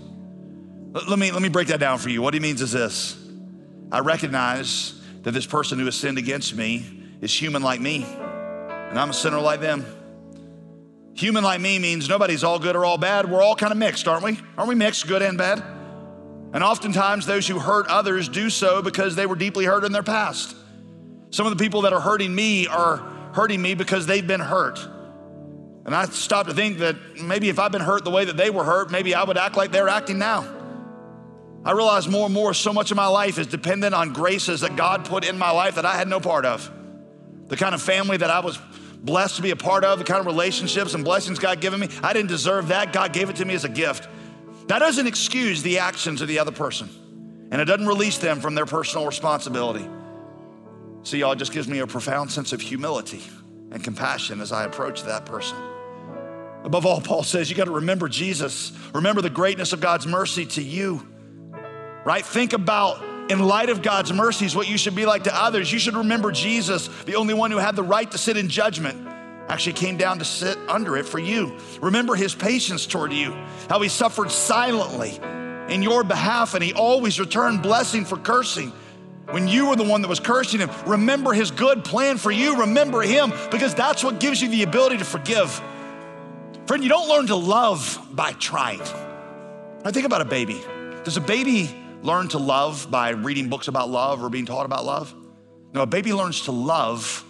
Let 0.94 1.18
me, 1.18 1.32
let 1.32 1.42
me 1.42 1.50
break 1.50 1.70
that 1.70 1.80
down 1.80 2.00
for 2.00 2.10
you. 2.10 2.22
What 2.22 2.34
he 2.34 2.40
means 2.40 2.62
is 2.62 2.72
this 2.72 3.18
I 3.92 4.00
recognize 4.00 5.00
that 5.24 5.32
this 5.32 5.46
person 5.46 5.80
who 5.80 5.86
has 5.86 5.96
sinned 5.96 6.18
against 6.18 6.56
me 6.56 6.86
is 7.22 7.34
human 7.34 7.62
like 7.62 7.80
me, 7.80 8.04
and 8.04 9.00
I'm 9.00 9.10
a 9.10 9.14
sinner 9.14 9.40
like 9.40 9.62
them. 9.62 9.86
Human 11.14 11.44
like 11.44 11.62
me 11.62 11.78
means 11.78 12.10
nobody's 12.10 12.44
all 12.44 12.58
good 12.58 12.76
or 12.76 12.86
all 12.86 12.98
bad. 12.98 13.30
We're 13.30 13.42
all 13.42 13.56
kind 13.56 13.72
of 13.72 13.78
mixed, 13.78 14.08
aren't 14.08 14.24
we? 14.24 14.40
Aren't 14.58 14.70
we 14.70 14.76
mixed, 14.76 15.08
good 15.08 15.22
and 15.22 15.38
bad? 15.38 15.60
And 16.54 16.64
oftentimes, 16.64 17.26
those 17.26 17.48
who 17.48 17.60
hurt 17.60 17.88
others 17.88 18.28
do 18.28 18.50
so 18.50 18.82
because 18.82 19.16
they 19.16 19.26
were 19.26 19.36
deeply 19.36 19.66
hurt 19.66 19.84
in 19.84 19.92
their 19.92 20.04
past. 20.04 20.56
Some 21.30 21.46
of 21.46 21.58
the 21.58 21.64
people 21.64 21.82
that 21.84 21.94
are 21.94 22.02
hurting 22.02 22.34
me 22.34 22.68
are 22.68 22.98
hurting 23.34 23.62
me 23.62 23.74
because 23.74 24.06
they've 24.06 24.26
been 24.26 24.42
hurt. 24.42 24.80
And 25.86 25.96
I 25.96 26.06
stopped 26.06 26.50
to 26.50 26.56
think 26.56 26.80
that 26.80 26.96
maybe 27.22 27.50
if 27.50 27.58
I'd 27.58 27.72
been 27.72 27.82
hurt 27.82 28.04
the 28.04 28.12
way 28.12 28.26
that 28.26 28.38
they 28.38 28.50
were 28.50 28.64
hurt, 28.64 28.92
maybe 28.92 29.16
I 29.16 29.24
would 29.24 29.38
act 29.38 29.58
like 29.58 29.72
they're 29.72 29.90
acting 29.90 30.20
now. 30.20 30.46
I 31.64 31.72
realize 31.74 32.08
more 32.08 32.26
and 32.26 32.34
more 32.34 32.54
so 32.54 32.74
much 32.74 32.92
of 32.92 32.98
my 32.98 33.08
life 33.08 33.38
is 33.38 33.48
dependent 33.48 33.94
on 33.94 34.14
graces 34.14 34.62
that 34.62 34.76
God 34.76 35.06
put 35.06 35.28
in 35.28 35.38
my 35.38 35.52
life 35.52 35.76
that 35.76 35.86
I 35.86 35.96
had 35.96 36.08
no 36.08 36.20
part 36.20 36.46
of. 36.46 36.72
The 37.48 37.56
kind 37.56 37.76
of 37.76 37.82
family 37.82 38.18
that 38.18 38.30
I 38.30 38.40
was 38.40 38.58
blessed 39.04 39.38
to 39.38 39.42
be 39.42 39.52
a 39.52 39.56
part 39.56 39.84
of, 39.84 40.00
the 40.00 40.06
kind 40.06 40.20
of 40.20 40.26
relationships 40.26 40.94
and 40.94 41.04
blessings 41.04 41.40
God 41.40 41.62
given 41.62 41.80
me, 41.80 41.90
I 42.02 42.14
didn't 42.14 42.30
deserve 42.30 42.70
that. 42.70 42.94
God 42.94 43.14
gave 43.14 43.30
it 43.30 43.36
to 43.38 43.46
me 43.46 43.54
as 43.54 43.64
a 43.64 43.70
gift. 43.70 44.08
That 44.68 44.80
doesn't 44.80 45.06
excuse 45.06 45.62
the 45.62 45.80
actions 45.80 46.22
of 46.22 46.28
the 46.28 46.40
other 46.40 46.52
person, 46.52 46.90
and 47.52 47.62
it 47.62 47.66
doesn't 47.66 47.88
release 47.88 48.20
them 48.20 48.40
from 48.40 48.56
their 48.56 48.66
personal 48.66 49.06
responsibility. 49.06 49.88
See, 51.04 51.20
y'all, 51.20 51.34
it 51.34 51.38
just 51.38 51.52
gives 51.52 51.68
me 51.68 51.80
a 51.80 51.88
profound 51.88 52.32
sense 52.32 52.54
of 52.54 52.62
humility 52.62 53.22
and 53.72 53.84
compassion 53.84 54.40
as 54.40 54.52
I 54.52 54.66
approach 54.66 55.04
that 55.04 55.26
person. 55.26 55.58
Above 56.64 56.86
all, 56.86 57.02
Paul 57.02 57.24
says 57.24 57.50
you 57.50 57.56
got 57.56 57.66
to 57.66 57.72
remember 57.72 58.08
Jesus, 58.08 58.72
remember 58.94 59.22
the 59.22 59.30
greatness 59.30 59.74
of 59.74 59.82
God's 59.82 60.06
mercy 60.06 60.46
to 60.46 60.62
you 60.62 61.08
right? 62.04 62.26
Think 62.26 62.54
about, 62.54 63.04
in 63.30 63.40
light 63.40 63.70
of 63.70 63.82
God's 63.82 64.12
mercies, 64.12 64.56
what 64.56 64.68
you 64.68 64.78
should 64.78 64.96
be 64.96 65.06
like 65.06 65.24
to 65.24 65.36
others. 65.36 65.72
You 65.72 65.80
should 65.80 65.96
remember 65.96 66.32
Jesus, 66.32 66.88
the 67.04 67.16
only 67.16 67.34
one 67.34 67.52
who 67.52 67.58
had 67.58 67.76
the 67.76 67.84
right 67.84 68.10
to 68.12 68.18
sit 68.18 68.38
in 68.38 68.50
judgment, 68.50 69.08
actually 69.48 69.74
came 69.74 69.98
down 69.98 70.20
to 70.20 70.26
sit 70.26 70.58
under 70.68 70.98
it 70.98 71.06
for 71.06 71.20
you. 71.20 71.58
Remember 71.82 72.16
his 72.16 72.34
patience 72.34 72.86
toward 72.86 73.12
you, 73.12 73.34
how 73.70 73.82
he 73.82 73.90
suffered 73.90 74.32
silently 74.32 75.20
in 75.74 75.84
your 75.84 76.04
behalf, 76.04 76.54
and 76.54 76.64
he 76.64 76.74
always 76.74 77.20
returned 77.20 77.62
blessing 77.62 78.06
for 78.06 78.18
cursing. 78.18 78.72
When 79.30 79.48
you 79.48 79.68
were 79.68 79.76
the 79.76 79.84
one 79.84 80.02
that 80.02 80.10
was 80.10 80.20
cursing 80.20 80.60
him, 80.60 80.70
remember 80.86 81.32
his 81.32 81.52
good 81.52 81.86
plan 81.86 82.18
for 82.18 82.32
you. 82.32 82.62
Remember 82.62 83.02
him 83.02 83.32
because 83.50 83.74
that's 83.74 84.04
what 84.04 84.20
gives 84.20 84.42
you 84.42 84.50
the 84.50 84.64
ability 84.64 84.98
to 84.98 85.06
forgive. 85.06 85.62
Friend, 86.68 86.84
you 86.84 86.90
don't 86.90 87.10
learn 87.10 87.28
to 87.28 87.36
love 87.36 88.00
by 88.12 88.34
trying. 88.34 88.82
I 89.84 89.92
think 89.92 90.06
about 90.06 90.22
a 90.22 90.26
baby. 90.26 90.62
Does 91.04 91.18
a 91.18 91.22
baby 91.22 91.76
learn 92.04 92.28
to 92.30 92.38
love 92.38 92.90
by 92.90 93.10
reading 93.10 93.50
books 93.50 93.68
about 93.68 93.90
love 93.90 94.24
or 94.24 94.30
being 94.30 94.46
taught 94.46 94.66
about 94.66 94.86
love. 94.86 95.14
No, 95.74 95.82
a 95.82 95.86
baby 95.86 96.14
learns 96.14 96.42
to 96.42 96.52
love 96.52 97.24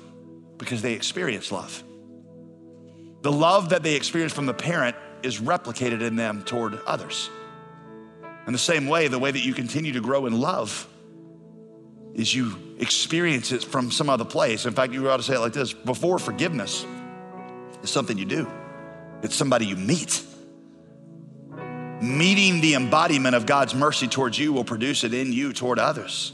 because 0.58 0.82
they 0.82 0.94
experience 0.94 1.52
love. 1.52 1.84
The 3.22 3.32
love 3.32 3.70
that 3.70 3.84
they 3.84 3.96
experience 3.96 4.34
from 4.34 4.46
the 4.46 4.54
parent 4.54 4.96
is 5.24 5.40
replicated 5.40 6.02
in 6.02 6.16
them 6.16 6.44
toward 6.44 6.80
others. 6.88 7.30
In 8.48 8.54
the 8.54 8.60
same 8.60 8.88
way, 8.88 9.08
the 9.08 9.20
way 9.20 9.30
that 9.30 9.46
you 9.46 9.54
continue 9.54 9.92
to 9.94 10.02
grow 10.02 10.26
in 10.26 10.40
love 10.40 10.88
is 12.16 12.34
you 12.34 12.56
experience 12.80 13.52
it 13.52 13.64
from 13.64 13.92
some 13.92 14.10
other 14.10 14.26
place. 14.26 14.66
In 14.66 14.74
fact, 14.74 14.94
you 14.94 15.10
ought 15.10 15.18
to 15.18 15.24
say 15.24 15.36
it 15.36 15.40
like 15.40 15.54
this 15.54 15.74
before 15.74 16.18
forgiveness 16.18 16.86
is 17.84 17.92
something 17.92 18.18
you 18.18 18.26
do, 18.26 18.52
it's 19.24 19.36
somebody 19.36 19.66
you 19.66 19.76
meet 19.76 20.24
meeting 22.02 22.62
the 22.62 22.74
embodiment 22.74 23.36
of 23.36 23.46
God's 23.46 23.76
mercy 23.76 24.08
towards 24.08 24.38
you 24.38 24.52
will 24.52 24.64
produce 24.64 25.04
it 25.04 25.14
in 25.14 25.32
you 25.32 25.54
toward 25.54 25.78
others. 25.78 26.34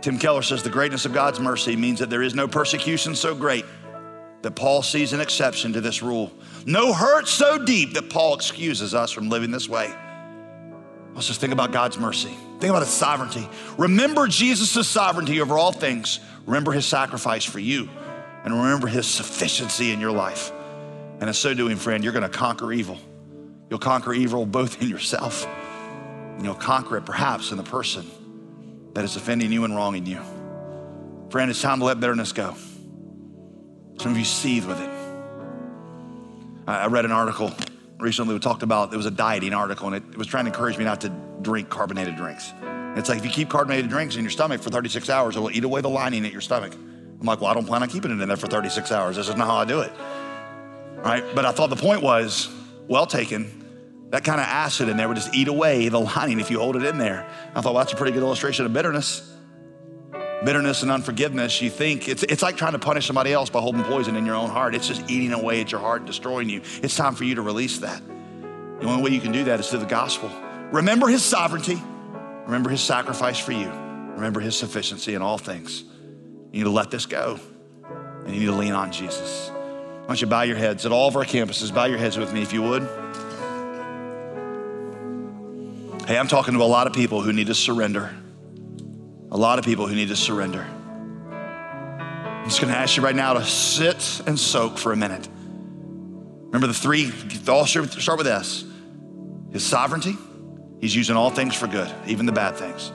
Tim 0.00 0.18
Keller 0.18 0.42
says 0.42 0.62
the 0.62 0.70
greatness 0.70 1.04
of 1.04 1.12
God's 1.12 1.40
mercy 1.40 1.74
means 1.74 1.98
that 1.98 2.08
there 2.08 2.22
is 2.22 2.34
no 2.34 2.46
persecution 2.46 3.16
so 3.16 3.34
great 3.34 3.64
that 4.42 4.52
Paul 4.52 4.82
sees 4.82 5.12
an 5.12 5.20
exception 5.20 5.72
to 5.72 5.80
this 5.80 6.00
rule. 6.00 6.32
No 6.64 6.92
hurt 6.92 7.26
so 7.26 7.64
deep 7.64 7.94
that 7.94 8.08
Paul 8.08 8.34
excuses 8.34 8.94
us 8.94 9.10
from 9.10 9.28
living 9.28 9.50
this 9.50 9.68
way. 9.68 9.92
Let's 11.14 11.26
just 11.26 11.40
think 11.40 11.52
about 11.52 11.72
God's 11.72 11.98
mercy. 11.98 12.34
Think 12.60 12.70
about 12.70 12.82
his 12.82 12.90
sovereignty. 12.90 13.48
Remember 13.78 14.28
Jesus' 14.28 14.86
sovereignty 14.86 15.40
over 15.40 15.58
all 15.58 15.72
things. 15.72 16.20
Remember 16.46 16.70
his 16.70 16.86
sacrifice 16.86 17.44
for 17.44 17.58
you. 17.58 17.88
And 18.44 18.54
remember 18.54 18.86
his 18.86 19.08
sufficiency 19.08 19.90
in 19.90 19.98
your 19.98 20.12
life. 20.12 20.52
And 21.20 21.28
in 21.28 21.34
so 21.34 21.54
doing, 21.54 21.76
friend, 21.76 22.04
you're 22.04 22.12
going 22.12 22.22
to 22.22 22.28
conquer 22.28 22.72
evil. 22.72 22.98
You'll 23.70 23.78
conquer 23.78 24.12
evil 24.12 24.46
both 24.46 24.80
in 24.82 24.88
yourself, 24.88 25.46
and 25.46 26.44
you'll 26.44 26.54
conquer 26.54 26.98
it 26.98 27.04
perhaps 27.04 27.50
in 27.50 27.56
the 27.56 27.64
person 27.64 28.06
that 28.94 29.04
is 29.04 29.16
offending 29.16 29.50
you 29.50 29.64
and 29.64 29.74
wronging 29.74 30.06
you. 30.06 30.20
Friend, 31.30 31.50
it's 31.50 31.60
time 31.60 31.80
to 31.80 31.84
let 31.84 31.98
bitterness 31.98 32.32
go. 32.32 32.54
Some 33.98 34.12
of 34.12 34.18
you 34.18 34.24
seethe 34.24 34.66
with 34.66 34.80
it. 34.80 34.90
I 36.68 36.86
read 36.86 37.04
an 37.04 37.12
article 37.12 37.52
recently 37.98 38.34
we 38.34 38.40
talked 38.40 38.62
about 38.62 38.92
it 38.92 38.96
was 38.96 39.06
a 39.06 39.10
dieting 39.10 39.54
article 39.54 39.88
and 39.88 39.96
it, 39.96 40.16
was 40.16 40.26
trying 40.26 40.44
to 40.44 40.50
encourage 40.50 40.78
me 40.78 40.84
not 40.84 41.00
to 41.02 41.08
drink 41.42 41.68
carbonated 41.68 42.16
drinks. 42.16 42.52
And 42.62 42.98
it's 42.98 43.08
like 43.08 43.18
if 43.18 43.24
you 43.24 43.30
keep 43.30 43.48
carbonated 43.48 43.90
drinks 43.90 44.16
in 44.16 44.22
your 44.22 44.30
stomach 44.30 44.62
for 44.62 44.70
36 44.70 45.08
hours, 45.10 45.36
it 45.36 45.40
will 45.40 45.50
eat 45.50 45.64
away 45.64 45.80
the 45.80 45.88
lining 45.88 46.24
at 46.24 46.32
your 46.32 46.40
stomach. 46.40 46.74
I'm 46.74 47.26
like, 47.26 47.40
well, 47.40 47.50
I 47.50 47.54
don't 47.54 47.66
plan 47.66 47.82
on 47.82 47.88
keeping 47.88 48.10
it 48.10 48.20
in 48.20 48.28
there 48.28 48.36
for 48.36 48.46
36 48.46 48.92
hours. 48.92 49.16
This 49.16 49.28
is 49.28 49.36
not 49.36 49.46
how 49.46 49.56
I 49.56 49.64
do 49.64 49.80
it. 49.80 49.92
Right? 51.06 51.24
But 51.34 51.46
I 51.46 51.52
thought 51.52 51.70
the 51.70 51.76
point 51.76 52.02
was 52.02 52.48
well 52.88 53.06
taken. 53.06 54.08
That 54.10 54.24
kind 54.24 54.40
of 54.40 54.46
acid 54.46 54.88
in 54.88 54.96
there 54.96 55.08
would 55.08 55.16
just 55.16 55.34
eat 55.34 55.48
away 55.48 55.88
the 55.88 56.00
lining 56.00 56.40
if 56.40 56.50
you 56.50 56.58
hold 56.58 56.76
it 56.76 56.84
in 56.84 56.98
there. 56.98 57.28
I 57.54 57.60
thought, 57.60 57.74
well, 57.74 57.84
that's 57.84 57.92
a 57.92 57.96
pretty 57.96 58.12
good 58.12 58.22
illustration 58.22 58.66
of 58.66 58.72
bitterness 58.72 59.36
bitterness 60.44 60.82
and 60.82 60.90
unforgiveness, 60.90 61.60
you 61.62 61.70
think 61.70 62.08
it's, 62.08 62.22
it's 62.22 62.42
like 62.42 62.56
trying 62.56 62.72
to 62.72 62.78
punish 62.78 63.06
somebody 63.06 63.32
else 63.32 63.50
by 63.50 63.60
holding 63.60 63.82
poison 63.84 64.16
in 64.16 64.26
your 64.26 64.36
own 64.36 64.50
heart. 64.50 64.74
It's 64.74 64.86
just 64.86 65.10
eating 65.10 65.32
away 65.32 65.60
at 65.60 65.72
your 65.72 65.80
heart 65.80 66.02
and 66.02 66.06
destroying 66.06 66.48
you. 66.48 66.60
It's 66.82 66.96
time 66.96 67.14
for 67.14 67.24
you 67.24 67.36
to 67.36 67.42
release 67.42 67.78
that. 67.78 68.02
The 68.80 68.86
only 68.86 69.02
way 69.02 69.10
you 69.10 69.20
can 69.20 69.32
do 69.32 69.44
that 69.44 69.60
is 69.60 69.70
through 69.70 69.80
the 69.80 69.86
gospel. 69.86 70.30
Remember 70.70 71.08
his 71.08 71.24
sovereignty, 71.24 71.80
remember 72.44 72.70
his 72.70 72.80
sacrifice 72.80 73.38
for 73.38 73.52
you, 73.52 73.68
remember 73.70 74.40
his 74.40 74.56
sufficiency 74.56 75.14
in 75.14 75.22
all 75.22 75.38
things. 75.38 75.82
You 76.52 76.60
need 76.60 76.64
to 76.64 76.70
let 76.70 76.90
this 76.90 77.06
go, 77.06 77.38
and 78.24 78.34
you 78.34 78.40
need 78.40 78.46
to 78.46 78.52
lean 78.52 78.72
on 78.72 78.92
Jesus. 78.92 79.50
Why 80.06 80.14
don't 80.14 80.20
you 80.20 80.26
bow 80.26 80.42
your 80.42 80.56
heads 80.56 80.86
at 80.86 80.92
all 80.92 81.08
of 81.08 81.16
our 81.16 81.24
campuses? 81.24 81.74
Bow 81.74 81.84
your 81.84 81.98
heads 81.98 82.16
with 82.16 82.32
me 82.32 82.40
if 82.40 82.52
you 82.52 82.62
would. 82.62 82.82
Hey, 86.06 86.16
I'm 86.16 86.28
talking 86.28 86.54
to 86.54 86.62
a 86.62 86.64
lot 86.64 86.86
of 86.86 86.92
people 86.92 87.20
who 87.20 87.32
need 87.32 87.48
to 87.48 87.54
surrender 87.54 88.14
a 89.30 89.36
lot 89.36 89.58
of 89.58 89.64
people 89.64 89.86
who 89.86 89.94
need 89.94 90.08
to 90.08 90.16
surrender. 90.16 90.62
I'm 91.30 92.44
just 92.44 92.60
going 92.60 92.72
to 92.72 92.78
ask 92.78 92.96
you 92.96 93.02
right 93.02 93.14
now 93.14 93.34
to 93.34 93.44
sit 93.44 94.22
and 94.26 94.38
soak 94.38 94.78
for 94.78 94.92
a 94.92 94.96
minute. 94.96 95.28
Remember 96.46 96.68
the 96.68 96.74
three, 96.74 97.12
all 97.48 97.66
start 97.66 98.18
with 98.18 98.26
S. 98.26 98.64
His 99.52 99.64
sovereignty, 99.64 100.16
he's 100.80 100.94
using 100.94 101.16
all 101.16 101.30
things 101.30 101.54
for 101.54 101.66
good, 101.66 101.92
even 102.06 102.24
the 102.24 102.32
bad 102.32 102.56
things. 102.56 102.92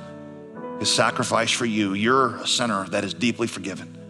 His 0.80 0.92
sacrifice 0.92 1.52
for 1.52 1.66
you, 1.66 1.94
you're 1.94 2.38
a 2.38 2.48
sinner 2.48 2.88
that 2.90 3.04
is 3.04 3.14
deeply 3.14 3.48
forgiven. 3.48 4.01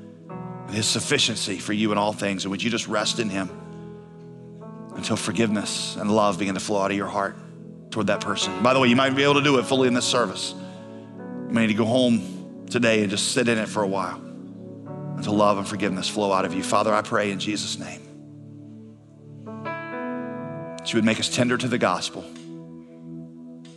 And 0.71 0.77
his 0.77 0.87
sufficiency 0.87 1.57
for 1.57 1.73
you 1.73 1.91
in 1.91 1.97
all 1.97 2.13
things. 2.13 2.45
And 2.45 2.51
would 2.51 2.63
you 2.63 2.69
just 2.69 2.87
rest 2.87 3.19
in 3.19 3.27
him 3.27 3.49
until 4.95 5.17
forgiveness 5.17 5.97
and 5.97 6.09
love 6.09 6.39
begin 6.39 6.53
to 6.53 6.61
flow 6.61 6.81
out 6.81 6.91
of 6.91 6.95
your 6.95 7.09
heart 7.09 7.35
toward 7.91 8.07
that 8.07 8.21
person? 8.21 8.63
By 8.63 8.73
the 8.73 8.79
way, 8.79 8.87
you 8.87 8.95
might 8.95 9.13
be 9.13 9.23
able 9.23 9.33
to 9.33 9.41
do 9.41 9.59
it 9.59 9.65
fully 9.65 9.89
in 9.89 9.93
this 9.93 10.05
service. 10.05 10.55
You 10.55 11.49
may 11.49 11.63
need 11.63 11.73
to 11.73 11.73
go 11.73 11.83
home 11.83 12.67
today 12.69 13.01
and 13.01 13.09
just 13.09 13.33
sit 13.33 13.49
in 13.49 13.57
it 13.57 13.67
for 13.67 13.83
a 13.83 13.87
while 13.87 14.15
until 15.17 15.33
love 15.33 15.57
and 15.57 15.67
forgiveness 15.67 16.07
flow 16.07 16.31
out 16.31 16.45
of 16.45 16.53
you. 16.53 16.63
Father, 16.63 16.93
I 16.93 17.01
pray 17.01 17.31
in 17.31 17.39
Jesus' 17.39 17.77
name 17.77 17.99
that 20.77 20.93
you 20.93 20.95
would 20.95 21.03
make 21.03 21.19
us 21.19 21.27
tender 21.27 21.57
to 21.57 21.67
the 21.67 21.79
gospel 21.79 22.23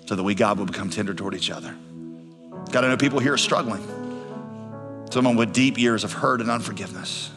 so 0.06 0.14
that 0.14 0.22
we, 0.22 0.36
God, 0.36 0.60
will 0.60 0.66
become 0.66 0.90
tender 0.90 1.12
toward 1.12 1.34
each 1.34 1.50
other. 1.50 1.74
God, 2.70 2.84
I 2.84 2.88
know 2.88 2.96
people 2.96 3.18
here 3.18 3.32
are 3.32 3.36
struggling. 3.36 3.82
Someone 5.14 5.36
with 5.36 5.52
deep 5.52 5.78
years 5.78 6.02
of 6.02 6.12
hurt 6.12 6.40
and 6.40 6.50
unforgiveness. 6.50 7.30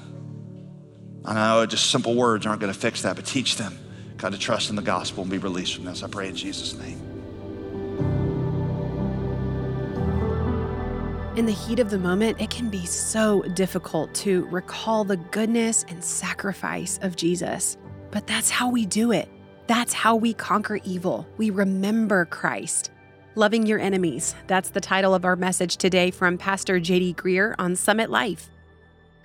I 1.24 1.36
know 1.36 1.64
just 1.68 1.92
simple 1.92 2.16
words 2.16 2.44
aren't 2.48 2.60
going 2.60 2.74
to 2.74 2.80
fix 2.80 3.04
that, 3.04 3.16
but 3.16 3.24
teach 3.24 3.56
them, 3.56 3.78
God, 4.18 4.32
to 4.32 4.40
trust 4.40 4.72
in 4.72 4.76
the 4.76 4.82
gospel 4.82 5.22
and 5.22 5.30
be 5.30 5.38
released 5.38 5.76
from 5.76 5.86
this. 5.86 6.02
I 6.02 6.08
pray 6.08 6.28
in 6.28 6.36
Jesus' 6.36 6.74
name. 6.74 6.98
In 11.36 11.46
the 11.46 11.52
heat 11.52 11.78
of 11.78 11.92
the 11.92 12.00
moment, 12.00 12.42
it 12.42 12.50
can 12.50 12.72
be 12.72 12.84
so 12.84 13.44
difficult 13.44 14.12
to 14.16 14.48
recall 14.48 15.04
the 15.04 15.18
goodness 15.18 15.86
and 15.88 16.04
sacrifice 16.04 16.98
of 17.04 17.16
Jesus. 17.16 17.78
But 18.10 18.26
that's 18.26 18.50
how 18.50 18.72
we 18.72 18.88
do 18.88 19.12
it. 19.12 19.30
That's 19.68 19.94
how 19.94 20.16
we 20.16 20.34
conquer 20.34 20.80
evil. 20.84 21.28
We 21.38 21.52
remember 21.52 22.26
Christ. 22.26 22.90
Loving 23.38 23.68
Your 23.68 23.78
Enemies. 23.78 24.34
That's 24.48 24.72
the 24.72 24.82
title 24.82 25.14
of 25.14 25.24
our 25.24 25.36
message 25.36 25.78
today 25.78 26.10
from 26.10 26.40
Pastor 26.40 26.80
JD 26.80 27.18
Greear 27.18 27.54
on 27.60 27.76
Summit 27.76 28.10
Life. 28.10 28.50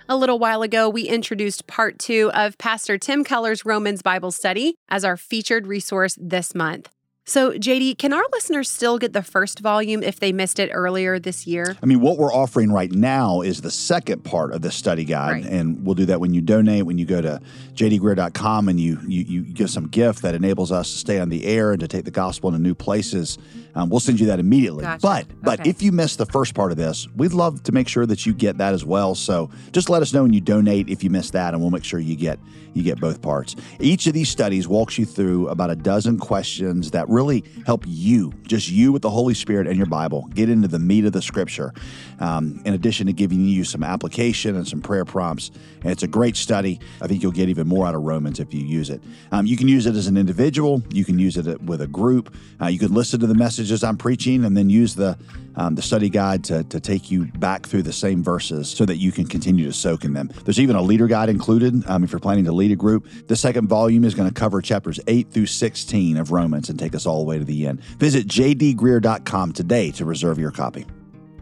A 0.07 0.15
little 0.15 0.37
while 0.37 0.61
ago, 0.61 0.87
we 0.87 1.07
introduced 1.07 1.65
part 1.65 1.97
two 1.97 2.29
of 2.35 2.55
Pastor 2.59 2.99
Tim 2.99 3.23
Keller's 3.23 3.65
Romans 3.65 4.03
Bible 4.03 4.29
study 4.29 4.75
as 4.87 5.03
our 5.03 5.17
featured 5.17 5.65
resource 5.65 6.15
this 6.21 6.53
month. 6.53 6.91
So, 7.25 7.51
JD, 7.51 7.99
can 7.99 8.11
our 8.11 8.23
listeners 8.33 8.69
still 8.69 8.97
get 8.99 9.13
the 9.13 9.23
first 9.23 9.59
volume 9.59 10.03
if 10.03 10.19
they 10.19 10.33
missed 10.33 10.59
it 10.59 10.69
earlier 10.73 11.19
this 11.19 11.47
year? 11.47 11.77
I 11.81 11.85
mean, 11.85 12.01
what 12.01 12.17
we're 12.17 12.33
offering 12.33 12.69
right 12.69 12.91
now 12.91 13.39
is 13.39 13.61
the 13.61 13.71
second 13.71 14.25
part 14.25 14.51
of 14.51 14.61
the 14.61 14.71
study 14.71 15.05
guide, 15.05 15.31
right. 15.31 15.45
and 15.45 15.85
we'll 15.85 15.95
do 15.95 16.05
that 16.07 16.19
when 16.19 16.33
you 16.33 16.41
donate. 16.41 16.85
When 16.85 16.97
you 16.97 17.05
go 17.05 17.21
to 17.21 17.39
jdgreear.com 17.75 18.67
and 18.67 18.77
you, 18.77 18.99
you 19.07 19.23
you 19.23 19.41
give 19.41 19.69
some 19.69 19.87
gift 19.87 20.21
that 20.23 20.35
enables 20.35 20.69
us 20.69 20.91
to 20.91 20.97
stay 20.97 21.19
on 21.21 21.29
the 21.29 21.45
air 21.45 21.71
and 21.71 21.79
to 21.79 21.87
take 21.87 22.03
the 22.03 22.11
gospel 22.11 22.49
into 22.49 22.61
new 22.61 22.75
places, 22.75 23.37
um, 23.75 23.89
we'll 23.89 24.01
send 24.01 24.19
you 24.19 24.25
that 24.25 24.41
immediately. 24.41 24.83
Gotcha. 24.83 25.01
But 25.01 25.27
but 25.41 25.59
okay. 25.61 25.69
if 25.69 25.81
you 25.81 25.93
missed 25.93 26.17
the 26.17 26.25
first 26.25 26.53
part 26.53 26.71
of 26.71 26.77
this, 26.77 27.07
we'd 27.15 27.31
love 27.31 27.63
to 27.63 27.71
make 27.71 27.87
sure 27.87 28.05
that 28.05 28.25
you 28.25 28.33
get 28.33 28.57
that 28.57 28.73
as 28.73 28.83
well. 28.83 29.15
So 29.15 29.49
just 29.71 29.89
let 29.89 30.01
us 30.01 30.11
know 30.11 30.23
when 30.23 30.33
you 30.33 30.41
donate 30.41 30.89
if 30.89 31.05
you 31.05 31.09
missed 31.09 31.31
that, 31.31 31.53
and 31.53 31.61
we'll 31.61 31.71
make 31.71 31.85
sure 31.85 32.01
you 32.01 32.17
get 32.17 32.37
you 32.73 32.83
get 32.83 32.99
both 32.99 33.21
parts. 33.21 33.55
Each 33.79 34.07
of 34.07 34.13
these 34.13 34.29
studies 34.29 34.67
walks 34.67 34.97
you 34.97 35.05
through 35.05 35.47
about 35.47 35.69
a 35.69 35.75
dozen 35.75 36.17
questions 36.17 36.91
that 36.91 37.07
really 37.13 37.43
help 37.65 37.83
you, 37.87 38.33
just 38.43 38.69
you 38.69 38.91
with 38.91 39.01
the 39.01 39.09
Holy 39.09 39.33
Spirit 39.33 39.67
and 39.67 39.77
your 39.77 39.85
Bible, 39.85 40.27
get 40.33 40.49
into 40.49 40.67
the 40.67 40.79
meat 40.79 41.05
of 41.05 41.13
the 41.13 41.21
Scripture. 41.21 41.73
Um, 42.19 42.61
in 42.65 42.73
addition 42.73 43.07
to 43.07 43.13
giving 43.13 43.45
you 43.45 43.63
some 43.63 43.83
application 43.83 44.55
and 44.55 44.67
some 44.67 44.81
prayer 44.81 45.05
prompts, 45.05 45.51
and 45.81 45.91
it's 45.91 46.03
a 46.03 46.07
great 46.07 46.35
study. 46.35 46.79
I 47.01 47.07
think 47.07 47.21
you'll 47.21 47.31
get 47.31 47.49
even 47.49 47.67
more 47.67 47.85
out 47.85 47.95
of 47.95 48.01
Romans 48.01 48.39
if 48.39 48.53
you 48.53 48.61
use 48.61 48.89
it. 48.89 49.01
Um, 49.31 49.45
you 49.45 49.57
can 49.57 49.67
use 49.67 49.85
it 49.85 49.95
as 49.95 50.07
an 50.07 50.17
individual. 50.17 50.81
You 50.89 51.05
can 51.05 51.19
use 51.19 51.37
it 51.37 51.61
with 51.61 51.81
a 51.81 51.87
group. 51.87 52.35
Uh, 52.61 52.67
you 52.67 52.79
can 52.79 52.93
listen 52.93 53.19
to 53.19 53.27
the 53.27 53.35
messages 53.35 53.83
I'm 53.83 53.97
preaching, 53.97 54.45
and 54.45 54.55
then 54.55 54.69
use 54.69 54.95
the 54.95 55.17
um, 55.55 55.75
the 55.75 55.81
study 55.81 56.09
guide 56.09 56.43
to, 56.45 56.63
to 56.65 56.79
take 56.79 57.11
you 57.11 57.25
back 57.25 57.65
through 57.65 57.83
the 57.83 57.93
same 57.93 58.23
verses 58.23 58.69
so 58.69 58.85
that 58.85 58.97
you 58.97 59.11
can 59.11 59.25
continue 59.25 59.65
to 59.65 59.73
soak 59.73 60.03
in 60.03 60.13
them. 60.13 60.31
There's 60.43 60.59
even 60.59 60.75
a 60.75 60.81
leader 60.81 61.07
guide 61.07 61.29
included 61.29 61.87
um, 61.87 62.03
if 62.03 62.11
you're 62.11 62.19
planning 62.19 62.45
to 62.45 62.51
lead 62.51 62.71
a 62.71 62.75
group. 62.75 63.07
The 63.27 63.35
second 63.35 63.67
volume 63.67 64.03
is 64.03 64.15
going 64.15 64.27
to 64.27 64.33
cover 64.33 64.61
chapters 64.61 64.99
8 65.07 65.31
through 65.31 65.47
16 65.47 66.17
of 66.17 66.31
Romans 66.31 66.69
and 66.69 66.79
take 66.79 66.95
us 66.95 67.02
all 67.05 67.19
the 67.19 67.25
way 67.25 67.37
to 67.37 67.45
the 67.45 67.67
end. 67.67 67.81
Visit 67.99 68.27
jdgreear.com 68.27 69.53
today 69.53 69.91
to 69.91 70.05
reserve 70.05 70.39
your 70.39 70.51
copy. 70.51 70.85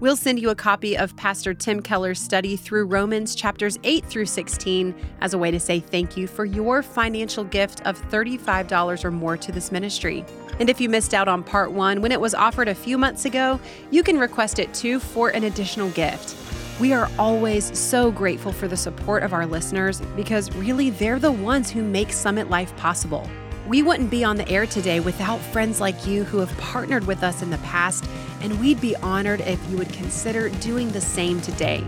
We'll 0.02 0.18
send 0.18 0.40
you 0.40 0.50
a 0.50 0.56
copy 0.56 0.98
of 0.98 1.16
Pastor 1.16 1.54
Tim 1.54 1.80
Keller's 1.80 2.20
study 2.20 2.56
through 2.58 2.86
Romans 2.86 3.36
chapters 3.36 3.78
8 3.84 4.04
through 4.04 4.26
16 4.26 4.96
as 5.22 5.36
a 5.36 5.38
way 5.38 5.52
to 5.52 5.60
say 5.60 5.80
thank 5.80 6.18
you 6.18 6.26
for 6.26 6.44
your 6.44 6.82
financial 6.82 7.44
gift 7.44 7.86
of 7.86 8.02
$35 8.10 9.06
or 9.06 9.12
more 9.12 9.38
to 9.38 9.52
this 9.52 9.72
ministry. 9.72 10.26
And 10.60 10.72
if 10.72 10.82
you 10.82 10.90
missed 10.90 11.14
out 11.14 11.28
on 11.28 11.44
part 11.44 11.72
one 11.72 12.02
when 12.02 12.12
it 12.12 12.20
was 12.20 12.34
offered 12.34 12.68
a 12.68 12.74
few 12.74 12.98
months 12.98 13.26
ago, 13.26 13.60
you 13.92 14.02
can 14.02 14.18
request 14.18 14.58
it 14.58 14.74
too 14.74 15.00
for 15.00 15.30
an 15.30 15.44
additional 15.44 15.92
gift. 15.92 16.36
We 16.80 16.94
are 16.94 17.08
always 17.20 17.78
so 17.78 18.10
grateful 18.10 18.52
for 18.52 18.68
the 18.68 18.78
support 18.78 19.22
of 19.22 19.34
our 19.34 19.46
listeners 19.46 20.02
because 20.16 20.52
really 20.56 20.90
they're 20.90 21.20
the 21.20 21.32
ones 21.32 21.70
who 21.70 21.84
make 21.84 22.12
Summit 22.12 22.50
Life 22.50 22.76
possible. 22.76 23.30
We 23.68 23.84
wouldn't 23.84 24.10
be 24.10 24.24
on 24.24 24.38
the 24.38 24.50
air 24.50 24.66
today 24.66 25.00
without 25.00 25.40
friends 25.40 25.80
like 25.80 26.08
you 26.08 26.24
who 26.24 26.40
have 26.40 26.56
partnered 26.58 27.06
with 27.06 27.24
us 27.24 27.42
in 27.42 27.50
the 27.50 27.58
past, 27.60 28.06
and 28.42 28.60
we'd 28.60 28.82
be 28.82 28.96
honored 28.98 29.42
if 29.42 29.60
you 29.70 29.78
would 29.78 29.94
consider 29.94 30.50
doing 30.50 30.92
the 30.92 31.02
same 31.02 31.40
today. 31.42 31.84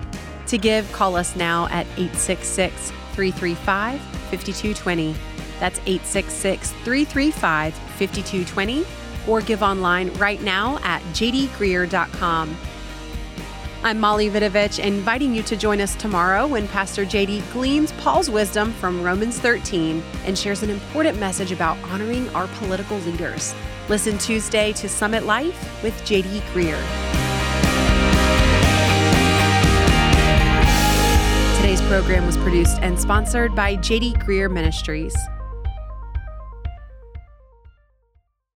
To 0.48 0.58
give, 0.58 0.92
call 0.92 1.16
us 1.16 1.36
now 1.36 1.66
at 1.68 1.88
866 1.98 2.92
335 3.14 4.00
5220. 4.00 5.16
That's 5.60 5.80
866 5.80 6.72
335 6.72 7.74
5220, 7.74 8.86
or 9.28 9.42
give 9.42 9.64
online 9.64 10.14
right 10.14 10.42
now 10.42 10.78
at 10.84 11.02
jdgreear.com. 11.14 12.58
I'm 13.86 14.00
Molly 14.00 14.30
Vidovich, 14.30 14.82
inviting 14.82 15.36
you 15.36 15.44
to 15.44 15.58
join 15.58 15.82
us 15.82 15.94
tomorrow 15.96 16.48
when 16.48 16.70
Pastor 16.70 17.06
JD 17.06 17.52
gleans 17.52 17.92
Paul's 17.94 18.30
wisdom 18.30 18.72
from 18.72 19.04
Romans 19.04 19.40
13 19.40 20.02
and 20.24 20.38
shares 20.38 20.64
an 20.64 20.70
important 20.70 21.20
message 21.20 21.52
about 21.52 21.78
honoring 21.90 22.30
our 22.30 22.48
political 22.60 22.98
leaders. 23.00 23.54
Listen 23.90 24.18
Tuesday 24.18 24.72
to 24.72 24.88
Summit 24.88 25.26
Life 25.26 25.84
with 25.84 25.94
JD 26.04 26.40
Greear. 26.54 26.80
Today's 31.58 31.82
program 31.82 32.26
was 32.26 32.38
produced 32.38 32.78
and 32.82 32.98
sponsored 32.98 33.54
by 33.54 33.76
JD 33.76 34.24
Greear 34.24 34.50
Ministries. 34.50 35.14